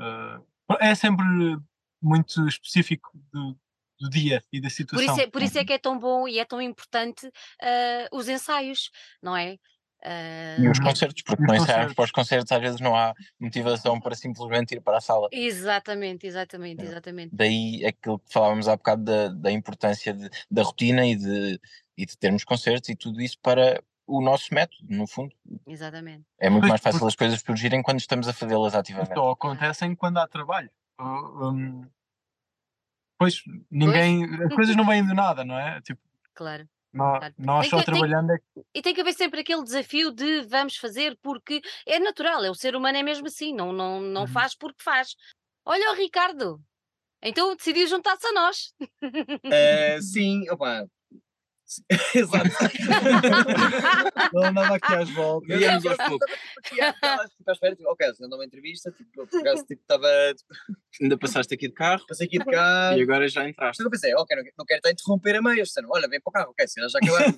[0.02, 1.26] uh, é sempre
[2.02, 3.58] muito específico do,
[4.02, 5.06] do dia e da situação.
[5.06, 7.32] Por isso, é, por isso é que é tão bom e é tão importante uh,
[8.12, 8.92] os ensaios,
[9.24, 9.58] não é?
[10.04, 10.62] Uh...
[10.64, 14.16] E os concertos, porque não ensaiarmos para os concertos às vezes não há motivação para
[14.16, 15.28] simplesmente ir para a sala.
[15.32, 17.36] Exatamente, exatamente, exatamente.
[17.36, 21.60] Daí aquilo que falávamos há bocado da, da importância de, da rotina e de,
[21.98, 25.34] e de termos concertos e tudo isso para o nosso método, no fundo.
[25.68, 26.26] Exatamente.
[26.40, 29.14] É muito mais fácil as coisas surgirem quando estamos a fazê-las ativamente.
[29.14, 30.70] Só acontecem quando há trabalho.
[33.18, 34.28] Pois ninguém.
[34.28, 34.42] Pois?
[34.42, 35.80] As coisas não vêm do nada, não é?
[35.82, 36.02] Tipo,
[36.34, 36.68] claro.
[36.94, 38.68] Nós, nós só que, trabalhando tem, é que...
[38.76, 42.56] E tem que haver sempre aquele desafio de vamos fazer porque é natural, é o
[42.56, 44.28] ser humano é mesmo assim, não, não, não uhum.
[44.28, 45.16] faz porque faz.
[45.66, 46.62] Olha o Ricardo,
[47.22, 48.74] então decidiu juntar-se a nós.
[49.02, 50.86] Uh, sim, opa,
[52.16, 52.50] Exato.
[54.34, 55.62] Ele andava aqui às voltas.
[55.62, 56.32] Íamos aos poucos.
[56.64, 60.08] Tipo, à espera, tipo, ok, se não uma entrevista, tipo, por acaso, tipo, estava.
[61.02, 62.06] Ainda passaste aqui de carro.
[62.08, 62.98] Passei aqui de carro.
[62.98, 63.82] E agora já entraste.
[63.82, 65.64] Então eu pensei, ok, não, não quero estar a interromper a meio.
[65.64, 67.36] Disseram, olha, vem para o carro, ok, se já acabaram.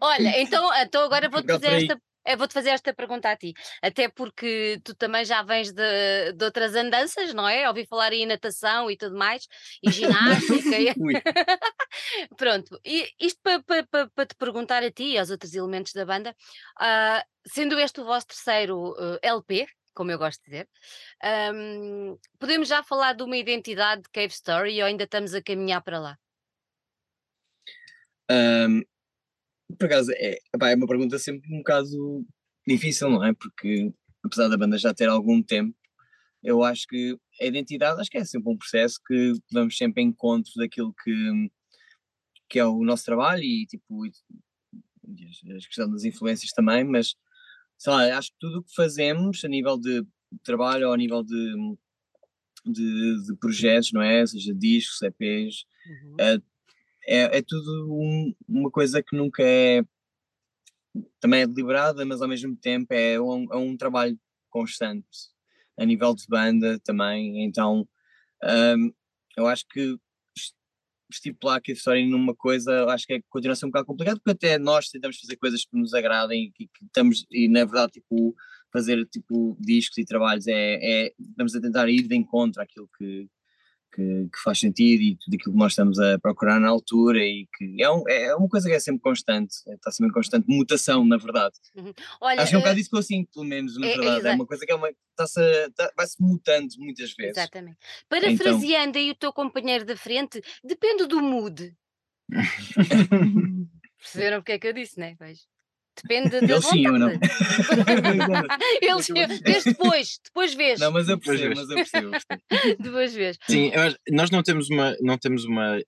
[0.00, 2.00] Olha, então, então agora vou-te fazer esta
[2.36, 6.74] vou-te fazer esta pergunta a ti, até porque tu também já vens de, de outras
[6.74, 7.68] andanças, não é?
[7.68, 9.46] Ouvi falar em natação e tudo mais,
[9.82, 10.78] e ginástica.
[10.78, 10.94] e...
[12.36, 15.92] Pronto, e isto para pa, pa, pa, te perguntar a ti e aos outros elementos
[15.92, 16.34] da banda,
[16.80, 20.68] uh, sendo este o vosso terceiro uh, eh, LP, como eu gosto de dizer,
[21.54, 25.82] um, podemos já falar de uma identidade de Cave Story ou ainda estamos a caminhar
[25.82, 26.18] para lá?
[28.30, 28.82] Um,
[29.78, 32.26] por acaso, é, é uma pergunta sempre um bocado
[32.66, 33.32] difícil, não é?
[33.32, 33.92] Porque
[34.24, 35.76] apesar da banda já ter algum tempo,
[36.42, 40.06] eu acho que a identidade acho que é sempre um processo que vamos sempre em
[40.08, 41.50] encontro daquilo que,
[42.48, 44.12] que é o nosso trabalho e tipo e
[45.50, 47.14] a questão das influências também, mas
[47.78, 50.04] sei lá, acho que tudo o que fazemos a nível de
[50.44, 51.54] trabalho ou a nível de,
[52.66, 54.24] de, de projetos, não é?
[54.26, 56.16] Seja discos, EPs, Uhum.
[56.20, 56.38] é,
[57.06, 59.82] é, é tudo um- uma coisa que nunca é
[61.20, 64.18] também é deliberada, mas ao mesmo tempo é um, é um trabalho
[64.50, 65.06] constante
[65.78, 67.44] a nível de banda também.
[67.44, 67.88] Então
[68.76, 68.92] hum,
[69.36, 69.96] eu acho que
[70.36, 70.52] es-
[71.10, 74.20] estipular que a história numa coisa acho que é, continua a ser um bocado complicado
[74.20, 77.92] porque até nós tentamos fazer coisas que nos agradem e que estamos e na verdade
[77.92, 78.34] tipo
[78.72, 83.28] fazer tipo discos e trabalhos é, é estamos a tentar ir de encontro àquilo que,
[83.92, 87.46] que, que faz sentido e tudo aquilo que nós estamos a procurar na altura e
[87.56, 91.04] que é, um- é uma coisa que é sempre constante, está sempre em constante mutação,
[91.04, 91.56] na verdade.
[92.20, 93.90] Olha, Acho que é um eh, bocado isso que eu sinto, pelo menos, na é-
[93.92, 94.16] é verdade.
[94.16, 94.34] É, exato.
[94.36, 97.36] uma coisa que é uma, está-se a- tá- vai-se mutando muitas vezes.
[97.36, 97.78] Exatamente.
[98.06, 101.74] Então Parafraseando aí o teu companheiro da frente, depende do mood.
[103.98, 105.14] Perceberam o que é que eu disse, né?
[105.18, 105.42] Vejo.
[106.02, 107.10] Depende da Ele sim, eu não.
[107.10, 107.30] vontade.
[108.82, 112.10] Ele sim, vês depois, depois vês, Não, mas eu percebo, mas eu percebo.
[112.80, 113.38] depois vês.
[113.48, 113.70] Sim,
[114.10, 115.78] nós não temos uma, não temos uma,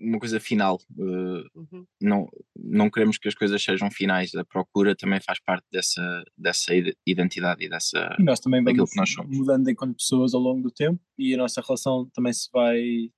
[0.00, 0.80] uma coisa final.
[0.98, 1.84] eh, Uhum.
[2.00, 4.34] não, não queremos que as coisas sejam finais.
[4.34, 8.16] A procura também faz parte dessa, dessa ide- identidade e dessa.
[8.18, 9.36] E nós também vamos que nós somos.
[9.36, 13.10] mudando enquanto pessoas ao longo do tempo e a nossa relação também se vai.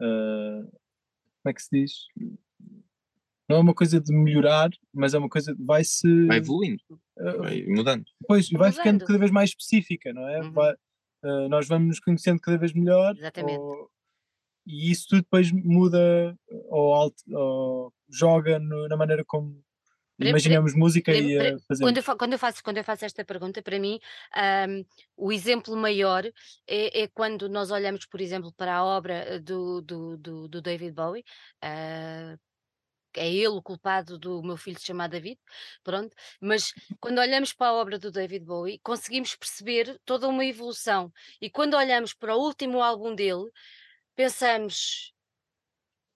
[0.00, 0.62] ah,
[1.42, 1.92] como é que se diz?
[3.48, 6.26] Não é uma coisa de melhorar, mas é uma coisa que vai se.
[6.26, 6.82] Vai evoluindo,
[7.18, 8.04] ah, vai mudando.
[8.26, 9.06] Pois, vai ficando Mudando.
[9.06, 10.40] cada vez mais específica, não é?
[10.42, 10.52] Uhum.
[10.52, 10.74] Vai-
[11.24, 13.16] ah, nós vamos nos conhecendo cada vez melhor.
[13.16, 13.58] Exatamente.
[13.58, 13.90] ou-
[14.66, 16.36] e isso tudo depois muda
[16.68, 19.64] ou, alt- ou joga no- na maneira como
[20.20, 21.80] imaginamos música e a fazemos.
[21.80, 23.98] Quando eu, quando, eu faço, quando eu faço esta pergunta, para mim,
[24.34, 24.82] ahm,
[25.16, 26.26] o exemplo maior
[26.66, 30.60] é, é quando nós olhamos, por exemplo, para a obra eh, do, do, do, do
[30.60, 31.24] David Bowie.
[31.62, 32.36] ah,
[33.14, 35.40] é ele o culpado do meu filho se chamar David,
[35.82, 41.12] pronto, mas quando olhamos para a obra do David Bowie, conseguimos perceber toda uma evolução.
[41.40, 43.50] E quando olhamos para o último álbum dele,
[44.14, 45.12] pensamos: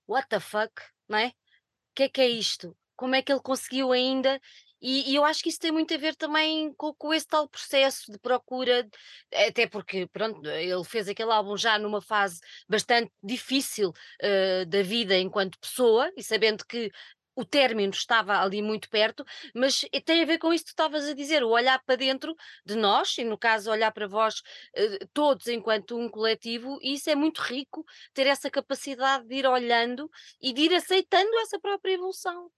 [0.06, 0.72] what the fuck,
[1.08, 1.28] não é?
[1.28, 2.76] O que é que é isto?
[2.96, 4.40] Como é que ele conseguiu ainda?
[4.82, 7.48] E, e eu acho que isso tem muito a ver também com, com esse tal
[7.48, 8.88] processo de procura,
[9.32, 15.16] até porque, pronto, ele fez aquele álbum já numa fase bastante difícil eh, da vida
[15.16, 16.90] enquanto pessoa, e sabendo que
[17.34, 19.24] o término estava ali muito perto,
[19.54, 21.96] mas eh, tem a ver com isso que tu estavas a dizer, o olhar para
[21.96, 24.42] dentro de nós, e no caso olhar para vós
[24.74, 29.46] eh, todos enquanto um coletivo, e isso é muito rico, ter essa capacidade de ir
[29.46, 30.10] olhando
[30.40, 32.50] e de ir aceitando essa própria evolução,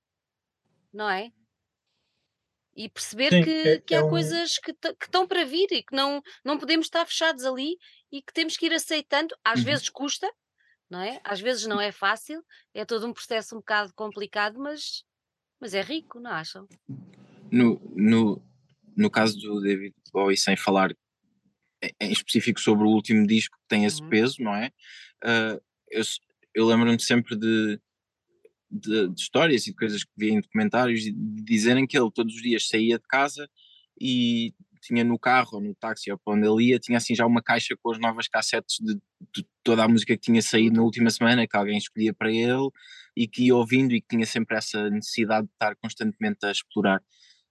[0.92, 1.30] não é?
[2.76, 5.68] E perceber Sim, que, é- que é há um- coisas que, que estão para vir
[5.72, 7.76] e que não, não podemos estar fechados ali
[8.10, 9.34] e que temos que ir aceitando.
[9.44, 9.66] Às Uhum.
[9.66, 10.30] vezes custa,
[10.90, 11.20] não é?
[11.24, 12.44] Às vezes não é fácil,
[12.74, 15.04] é todo um processo um bocado complicado, mas,
[15.60, 16.68] mas é rico, não acham?
[17.50, 18.42] No, no,
[18.96, 20.90] no caso do David Bowie, sem falar
[22.00, 24.08] em- específico sobre o último disco que tem esse Uhum.
[24.08, 24.70] peso, não é?
[25.22, 25.60] Ah,
[25.90, 26.02] eu
[26.56, 27.80] eu lembro-me sempre de,
[28.74, 31.02] de, de histórias e de coisas que via em documentários
[31.44, 33.48] dizerem que ele todos os dias saía de casa
[34.00, 34.52] e
[34.82, 37.42] tinha no carro ou no táxi ou para onde ele ia, tinha assim já uma
[37.42, 38.94] caixa com as novas cassetes de,
[39.34, 42.68] de toda a música que tinha saído na última semana, que alguém escolhia para ele
[43.16, 47.02] e que ia ouvindo e que tinha sempre essa necessidade de estar constantemente a explorar.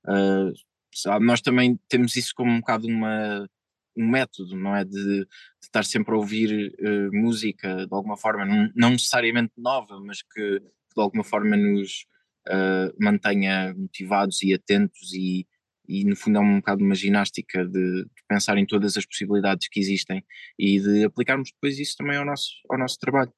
[0.05, 0.51] Ah,
[0.93, 3.49] sabe, nós também temos isso como um bocado uma,
[3.97, 4.83] um método, não é?
[4.83, 5.27] De, de
[5.61, 10.61] estar sempre a ouvir eh, música de alguma forma, não, não necessariamente nova, mas que,
[10.93, 12.05] que de alguma forma nos
[12.47, 15.47] ah, mantenha motivados e atentos e,
[15.87, 19.67] e no fundo é um bocado uma ginástica de, de pensar em todas as possibilidades
[19.69, 20.23] que existem
[20.57, 23.33] e de aplicarmos depois isso também ao nosso, ao nosso trabalho.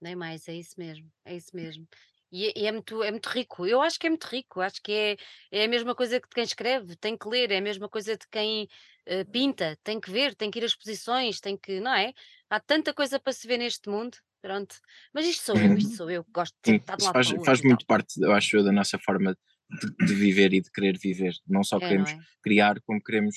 [0.00, 1.86] Nem mais, é isso mesmo, é isso mesmo.
[2.30, 4.82] E, é- e é, muito, é muito rico, eu acho que é muito rico, acho
[4.82, 5.16] que é,
[5.52, 8.16] é a mesma coisa que de quem escreve, tem que ler, é a mesma coisa
[8.16, 8.68] de quem
[9.06, 12.12] eh, pinta, tem que ver, tem que ir às exposições, tem que, não é?
[12.50, 14.76] Há tanta coisa para se ver neste mundo, pronto.
[15.14, 17.62] Mas isto sou eu, isto sou eu que gosto de estar de lado faz, faz
[17.62, 19.34] muito parte, eu acho, da nossa forma
[19.70, 21.32] de, de viver e de querer viver.
[21.48, 22.18] Não só É, não queremos é?
[22.42, 23.36] criar, como queremos.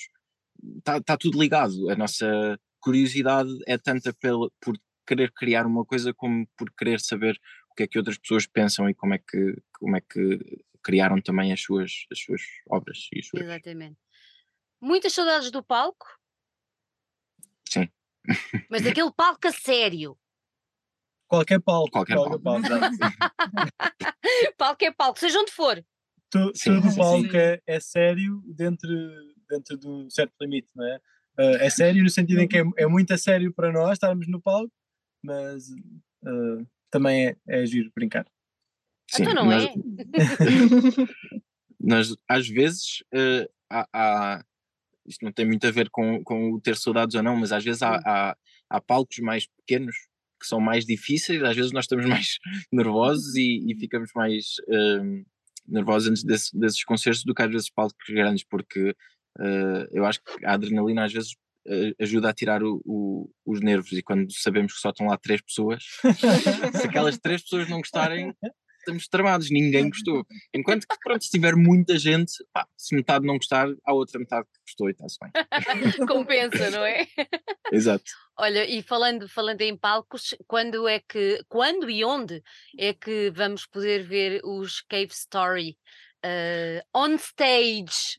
[0.78, 1.89] Está tá tudo ligado.
[1.89, 4.78] A nossa curiosidade é tanta pela, por
[5.08, 7.39] querer criar uma coisa como por querer saber
[7.72, 10.39] o que é que outras pessoas pensam e como é que, como é que
[10.84, 13.43] criaram também as suas, as suas obras e as suas.
[13.43, 13.97] Exatamente.
[14.82, 16.05] Muitas saudades do palco,
[17.70, 17.89] Sim.
[18.70, 20.18] mas daquele palco a sério.
[21.28, 21.91] Qualquer palco.
[21.91, 22.39] Qualquer palco.
[24.57, 25.84] palco é palco, seja onde for.
[26.30, 27.38] Tu- Sim, Tudo sim, palco sim.
[27.38, 28.89] é, é sério dentro,
[29.49, 30.97] dentro de um certo limite, não é?
[31.39, 34.28] Uh, é sério no sentido em que é, é muito a sério para nós estarmos
[34.28, 34.71] no palco,
[35.23, 35.69] mas
[36.23, 38.25] uh, também é, é giro brincar.
[39.09, 39.73] Sim, então não nós, é?
[41.80, 44.45] nós, às vezes, uh, há, há,
[45.05, 47.63] isto não tem muito a ver com, com o ter saudades ou não, mas às
[47.63, 48.38] vezes há, há,
[48.69, 49.95] há palcos mais pequenos
[50.39, 52.38] que são mais difíceis, às vezes nós estamos mais
[52.71, 55.25] nervosos e, e ficamos mais uh,
[55.67, 58.95] nervosos antes desse, desses concertos do que às vezes palcos grandes, porque
[59.39, 61.31] uh, eu acho que a adrenalina às vezes
[61.67, 65.17] uh, ajuda a tirar o, o, os nervos e quando sabemos que só estão lá
[65.17, 65.83] três pessoas,
[66.79, 68.33] se aquelas três pessoas não gostarem,
[68.88, 70.25] estamos tramados, ninguém gostou.
[70.53, 74.45] Enquanto que, pronto, se tiver muita gente, pá, se metade não gostar, há outra metade
[74.45, 75.31] que gostou e está-se bem.
[76.07, 77.05] Compensa, não é?
[77.71, 78.05] Exato.
[78.39, 82.41] Olha, e falando, falando em palcos, quando é que, quando e onde
[82.77, 85.77] é que vamos poder ver os Cave Story
[86.23, 88.15] uh, on stage?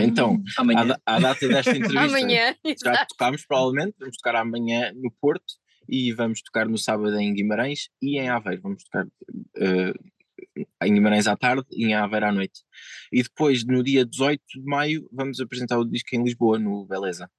[0.00, 0.96] Então, Amanhã.
[1.04, 3.06] à, à data desta entrevista, Amanhã, já exato.
[3.08, 8.18] tocámos provavelmente, vamos tocar amanhã no Porto e vamos tocar no sábado em Guimarães e
[8.18, 8.62] em Aveiro.
[8.62, 12.60] Vamos tocar uh, em Guimarães à tarde e em Aveiro à noite.
[13.12, 17.30] E depois, no dia 18 de maio, vamos apresentar o disco em Lisboa, no Beleza.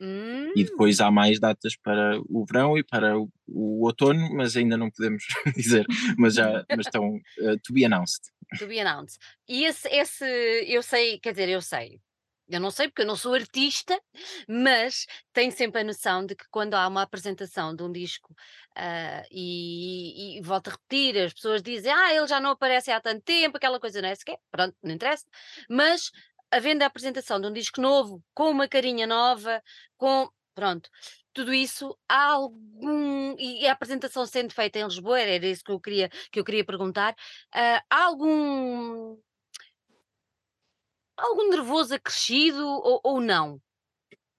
[0.00, 4.56] Hum, E depois há mais datas para o verão e para o, o outono, mas
[4.56, 5.24] ainda não podemos
[5.56, 5.86] dizer,
[6.18, 8.22] mas já mas estão uh, to be announced.
[8.58, 9.18] to be announced.
[9.48, 10.24] E esse, esse,
[10.66, 12.00] eu sei, quer dizer, eu sei.
[12.48, 13.98] Eu não sei porque eu não sou artista,
[14.46, 18.34] mas tenho sempre a noção de que quando há uma apresentação de um disco
[18.76, 23.00] ah, e, e, volto a repetir, as pessoas dizem, ah, ele já não aparece há
[23.00, 25.24] tanto tempo, aquela coisa não é sequer, pronto, não interessa,
[25.70, 26.10] mas
[26.50, 29.62] havendo a apresentação de um disco novo, com uma carinha nova,
[29.96, 30.90] com, pronto,
[31.32, 35.80] tudo isso, há algum, e a apresentação sendo feita em Lisboa, era isso que eu
[35.80, 37.14] queria, que eu queria perguntar,
[37.52, 39.16] ah, há algum
[41.16, 43.60] algum nervoso acrescido ou, ou não?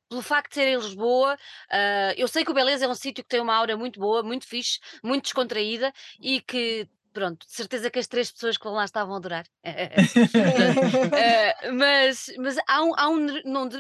[0.10, 1.38] Pelo facto de ser em Lisboa,
[1.72, 4.22] ah, eu sei que o Beleza é um sítio que tem uma aura muito boa,
[4.22, 8.74] muito fixe, muito descontraída e que, pronto, de certeza que as três pessoas que vão
[8.74, 9.46] lá estavam a adorar.
[11.18, 13.28] Ah, mas mas há, um, há um,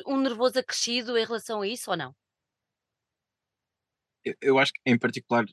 [0.07, 2.15] um nervoso acrescido em relação a isso ou não?
[4.23, 5.45] Eu, eu acho que em particular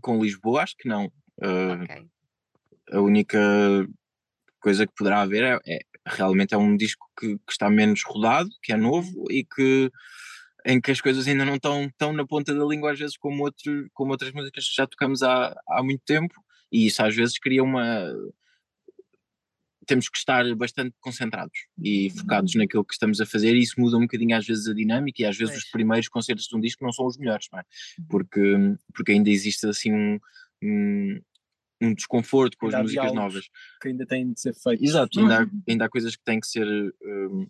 [0.00, 1.06] com Lisboa, acho que não.
[1.42, 2.08] Uh, Ok.
[2.92, 3.38] a única
[4.60, 8.48] coisa que poderá haver é, é- realmente é um disco que, que está menos rodado,
[8.62, 9.90] que é novo e que
[10.66, 13.44] em que as coisas ainda não estão tão na ponta da língua às vezes como,
[13.44, 16.34] outro, como outras músicas que já tocamos há, há muito tempo.
[16.70, 18.12] E isso às vezes cria uma
[19.88, 23.56] temos que estar bastante concentrados e focados naquilo que estamos a fazer.
[23.56, 26.44] E isso muda um bocadinho às vezes a dinâmica e às vezes os primeiros concertos
[26.44, 27.64] de um disco não são os melhores, não é?
[28.08, 28.54] porque,
[28.94, 30.20] porque ainda existe assim um,
[30.62, 31.20] um,
[31.80, 33.48] um desconforto com Ainda as músicas novas.
[33.80, 34.88] que ainda têm de ser feitos.
[34.88, 36.66] Exato, ainda há, ainda há coisas que têm que ser.
[37.04, 37.46] hum,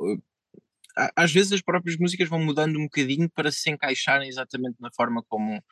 [0.00, 0.22] uh,
[1.16, 5.22] às vezes as próprias músicas vão mudando um bocadinho para se encaixarem exatamente na forma
[5.24, 5.62] como,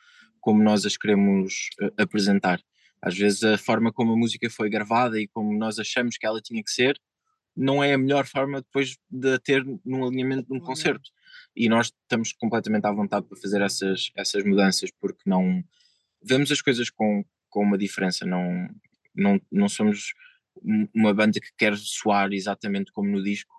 [0.41, 2.61] como nós as queremos uh, apresentar.
[3.01, 6.41] Às vezes a forma como a música foi gravada e como nós achamos que ela
[6.41, 6.99] tinha que ser
[7.55, 11.09] não é a melhor forma depois de a ter num alinhamento de um concerto.
[11.55, 15.63] E nós estamos completamente à vontade para fazer essas, essas mudanças porque não
[16.21, 17.23] vemos as coisas com,
[17.53, 18.67] com uma diferença, não,
[19.15, 20.13] não, não somos
[20.63, 23.53] um- uma banda que quer soar exatamente como no disco,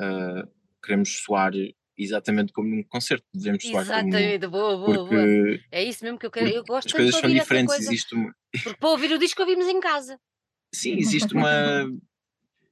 [0.00, 0.46] ah,
[0.84, 1.52] queremos soar
[1.98, 5.30] exatamente como num concerto, devemos soar como Exatamente, boa, boa, boa.
[5.30, 6.48] porque É isso mesmo que eu quero.
[6.50, 7.90] Eu gosto as coisas de são diferentes, coisa.
[7.90, 10.20] existe uma, Porque para ouvir o disco ouvimos em casa.
[10.74, 11.84] sim, existe uma,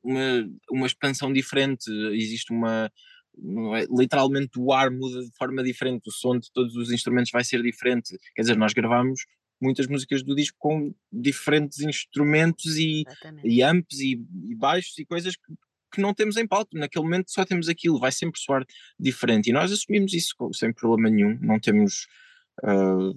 [0.02, 2.90] uma, uma expansão diferente, existe uma,
[3.76, 7.44] é, literalmente o ar muda de forma diferente, o som de todos os instrumentos vai
[7.44, 9.22] ser diferente, quer dizer, nós gravamos
[9.60, 13.48] muitas músicas do disco com diferentes instrumentos e, Exatamente.
[13.48, 14.12] e amps e,
[14.48, 15.52] e baixos e coisas que,
[15.92, 18.64] que não temos em palco, naquele momento só temos aquilo, vai sempre soar
[18.98, 22.06] diferente e nós assumimos isso sem problema nenhum, não temos
[22.62, 23.12] ah,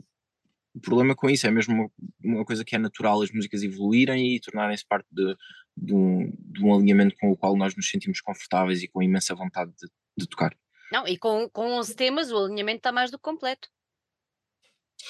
[0.82, 1.92] problema com isso, é mesmo uma,
[2.38, 5.36] uma coisa que é natural as músicas evoluírem e tornarem-se parte de,
[5.78, 9.36] de, um, de um alinhamento com o qual nós nos sentimos confortáveis e com imensa
[9.36, 9.88] vontade de,
[10.18, 10.56] de tocar.
[10.92, 13.70] Não, e com, com 11 temas o alinhamento está mais do que completo.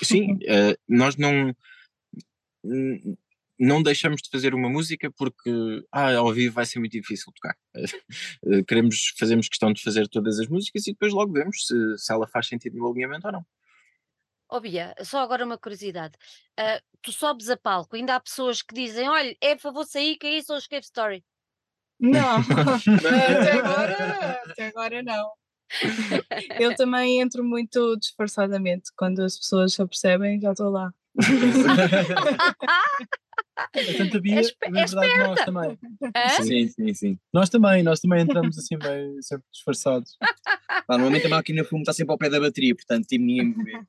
[0.01, 1.53] Sim, eh, nós não
[2.63, 3.17] n-
[3.59, 5.51] não deixamos de fazer uma música porque
[5.91, 7.55] ah, ao vivo vai ser muito difícil tocar.
[8.45, 12.11] Eh, Queremos, fazemos questão de fazer todas as músicas e depois logo vemos se, se
[12.11, 13.45] ela faz sentido no alinhamento ou não.
[14.49, 16.13] Ó Bia, só agora uma curiosidade.
[16.57, 20.17] Ah, tu sobes a palco, ainda há pessoas que dizem: olha, é para vou sair,
[20.17, 21.23] que aí são os Cave Story.
[21.99, 25.31] Não, até agora, até agora não.
[26.59, 28.91] Eu também entro muito disfarçadamente.
[28.95, 30.93] Quando as pessoas se apercebem, já estou lá.
[33.97, 35.79] Tanto havia, É na é verdade, nós também.
[36.15, 36.43] Hã?
[36.43, 37.19] Sim, sim, sim.
[37.31, 40.17] Nós também, nós também entramos assim meio sempre disfarçados.
[40.87, 43.45] Pá, normalmente a máquina de fumo está sempre ao pé da bateria, portanto, tipo, ninguém
[43.55, 43.75] me vê.
[43.75, 43.83] A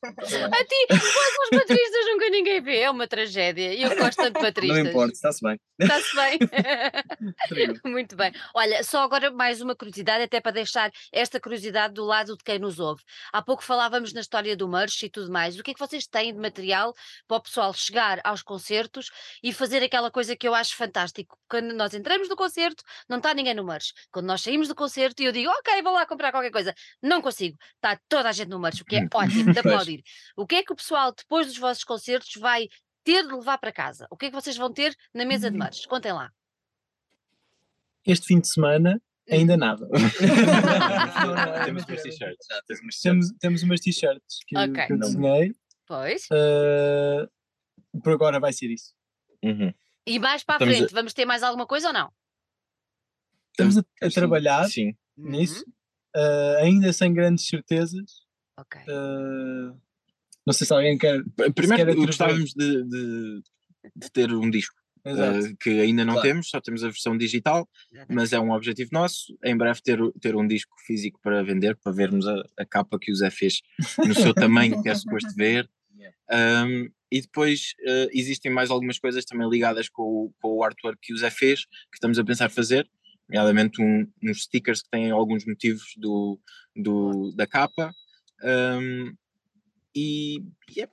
[0.64, 3.72] ti, quase os bateristas nunca ninguém vê, é uma tragédia.
[3.72, 4.86] E eu gosto tanto de Não bateristas.
[4.86, 5.58] importa, está-se bem.
[5.80, 6.38] Está-se bem.
[7.90, 8.32] Muito bem.
[8.54, 12.58] Olha, só agora mais uma curiosidade, até para deixar esta curiosidade do lado de quem
[12.58, 13.02] nos ouve.
[13.32, 15.58] Há pouco falávamos na história do merch e tudo mais.
[15.58, 16.94] O que é que vocês têm de material
[17.26, 19.10] para o pessoal chegar aos concertos
[19.42, 21.38] e fazer aquela coisa que eu acho fantástico?
[21.48, 23.92] Quando nós entramos no concerto, não está ninguém no merch.
[24.10, 26.74] Quando nós saímos do concerto e eu digo, ok, vou lá comprar qualquer coisa.
[27.02, 27.56] Não consigo.
[27.76, 30.02] Está toda a gente no merch, o que é ótimo, de aplaudir.
[30.36, 32.68] O que é que o pessoal, depois dos vossos concertos, vai
[33.02, 34.06] ter de levar para casa?
[34.10, 35.86] O que é que vocês vão ter na mesa de merch?
[35.86, 36.30] Contem lá.
[38.06, 39.00] Este fim de semana,
[39.30, 39.88] ainda nada.
[41.64, 42.46] Temos umas t-shirts.
[43.02, 44.86] Temos, temos umas t-shirts que, Ok.
[44.86, 45.52] que eu desenhei.
[45.86, 46.26] Pois.
[46.32, 47.26] eh,
[48.02, 48.92] por agora vai ser isso.
[49.44, 49.72] Uhum.
[50.06, 52.10] E mais para a Estamos a- frente, vamos ter mais alguma coisa ou não?
[53.52, 54.96] Estamos a, a Sim, trabalhar Sim.
[55.16, 55.64] nisso,
[56.16, 58.22] eh, ainda sem grandes certezas.
[58.58, 58.80] Ok.
[58.88, 59.72] eh,
[60.46, 61.22] não sei se alguém quer.
[61.36, 62.06] quer Primeiro, atrever.
[62.06, 63.42] gostávamos de, de,
[63.96, 64.74] de ter um disco
[65.04, 65.46] Exato.
[65.46, 66.28] eh, que ainda não Claro.
[66.28, 67.68] temos, só temos a versão digital,
[68.08, 69.36] mas é um objetivo nosso.
[69.44, 73.10] Em breve, ter, ter um disco físico para vender, para vermos a, a capa que
[73.12, 73.62] o Zé fez
[74.04, 75.68] no seu tamanho, que é suposto ver.
[76.04, 76.66] Yeah.
[76.66, 80.98] Um, e depois eh, existem mais algumas coisas também ligadas com o, com o artwork
[81.00, 82.88] que o Zé fez, que estamos a pensar fazer,
[83.28, 86.40] nomeadamente um, uns stickers que têm alguns motivos do,
[86.74, 87.92] do, da capa.
[88.42, 89.14] Um,
[89.94, 90.42] e
[90.74, 90.88] e é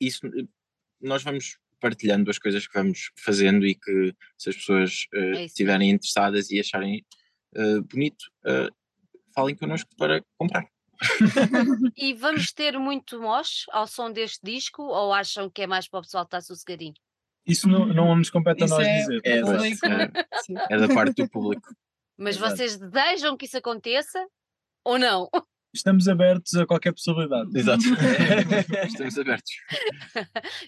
[0.00, 0.46] isso, eh,
[1.00, 5.44] nós vamos partilhando as coisas que vamos fazendo e que se as pessoas eh, É
[5.44, 7.04] estiverem interessadas e acharem
[7.54, 8.24] eh, bonito,
[9.34, 10.66] falem connosco para comprar.
[11.96, 16.00] E vamos ter muito mosh ao som deste disco ou acham que é mais para
[16.00, 16.94] o pessoal estar sossegadinho?
[17.46, 19.20] Isso não, não nos compete a nós é dizer.
[19.24, 19.38] É.
[19.38, 21.74] É, é da parte do público.
[22.16, 22.56] Mas Exato.
[22.56, 24.24] vocês desejam que isso aconteça
[24.84, 25.28] ou não?
[25.74, 27.50] Estamos abertos a qualquer possibilidade.
[27.58, 27.82] Exato.
[28.86, 29.52] Estamos abertos.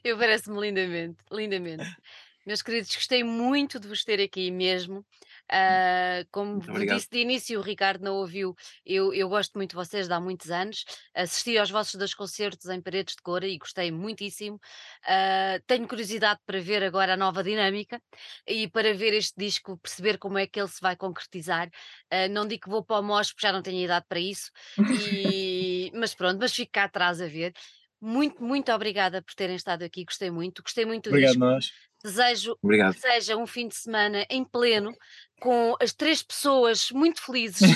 [0.03, 1.97] Eu parece-me lindamente, lindamente.
[2.45, 5.05] Meus queridos, gostei muito de vos ter aqui mesmo.
[5.51, 8.55] Ah, como disse de início, o Ricardo não ouviu.
[8.85, 10.85] Eu, eu gosto muito de vocês de há muitos anos.
[11.15, 14.59] Assisti aos vossos dois concertos em Paredes de Cora e gostei muitíssimo.
[15.05, 18.01] Ah, tenho curiosidade para ver agora a nova dinâmica
[18.47, 21.69] e para ver este disco, perceber como é que ele se vai concretizar.
[22.11, 24.51] Ah, não digo que vou para o MOS porque já não tenho idade para isso,
[24.89, 27.53] e- mas pronto, mas fico cá atrás a ver.
[28.01, 31.41] Muito, muito obrigada por terem estado aqui, gostei muito, gostei muito do Obrigado, disco.
[31.41, 31.73] nós.
[32.05, 32.95] Desejo Obrigado.
[32.95, 34.95] que seja um fim de semana em pleno,
[35.41, 37.71] com as três pessoas muito felizes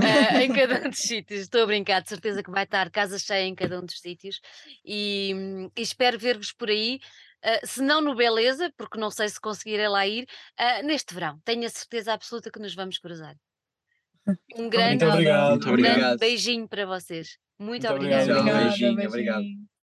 [0.00, 1.40] eh, em cada um dos sítios.
[1.40, 4.40] Estou a brincar, de certeza que vai estar casa cheia em cada um dos sítios
[4.84, 7.00] e, e espero ver-vos por aí.
[7.42, 11.38] eh, se não no Beleza, porque não sei se conseguirei lá ir, eh, neste verão.
[11.44, 13.34] Tenho a certeza absoluta que nos vamos cruzar.
[14.56, 15.50] Um grande, Muito obrigado.
[15.50, 16.18] Muito um grande obrigado.
[16.18, 17.36] beijinho para vocês.
[17.58, 18.38] Muito, Muito obrigada.
[18.40, 18.62] obrigado.
[18.70, 19.08] Beijinho, beijinho.
[19.08, 19.73] obrigado.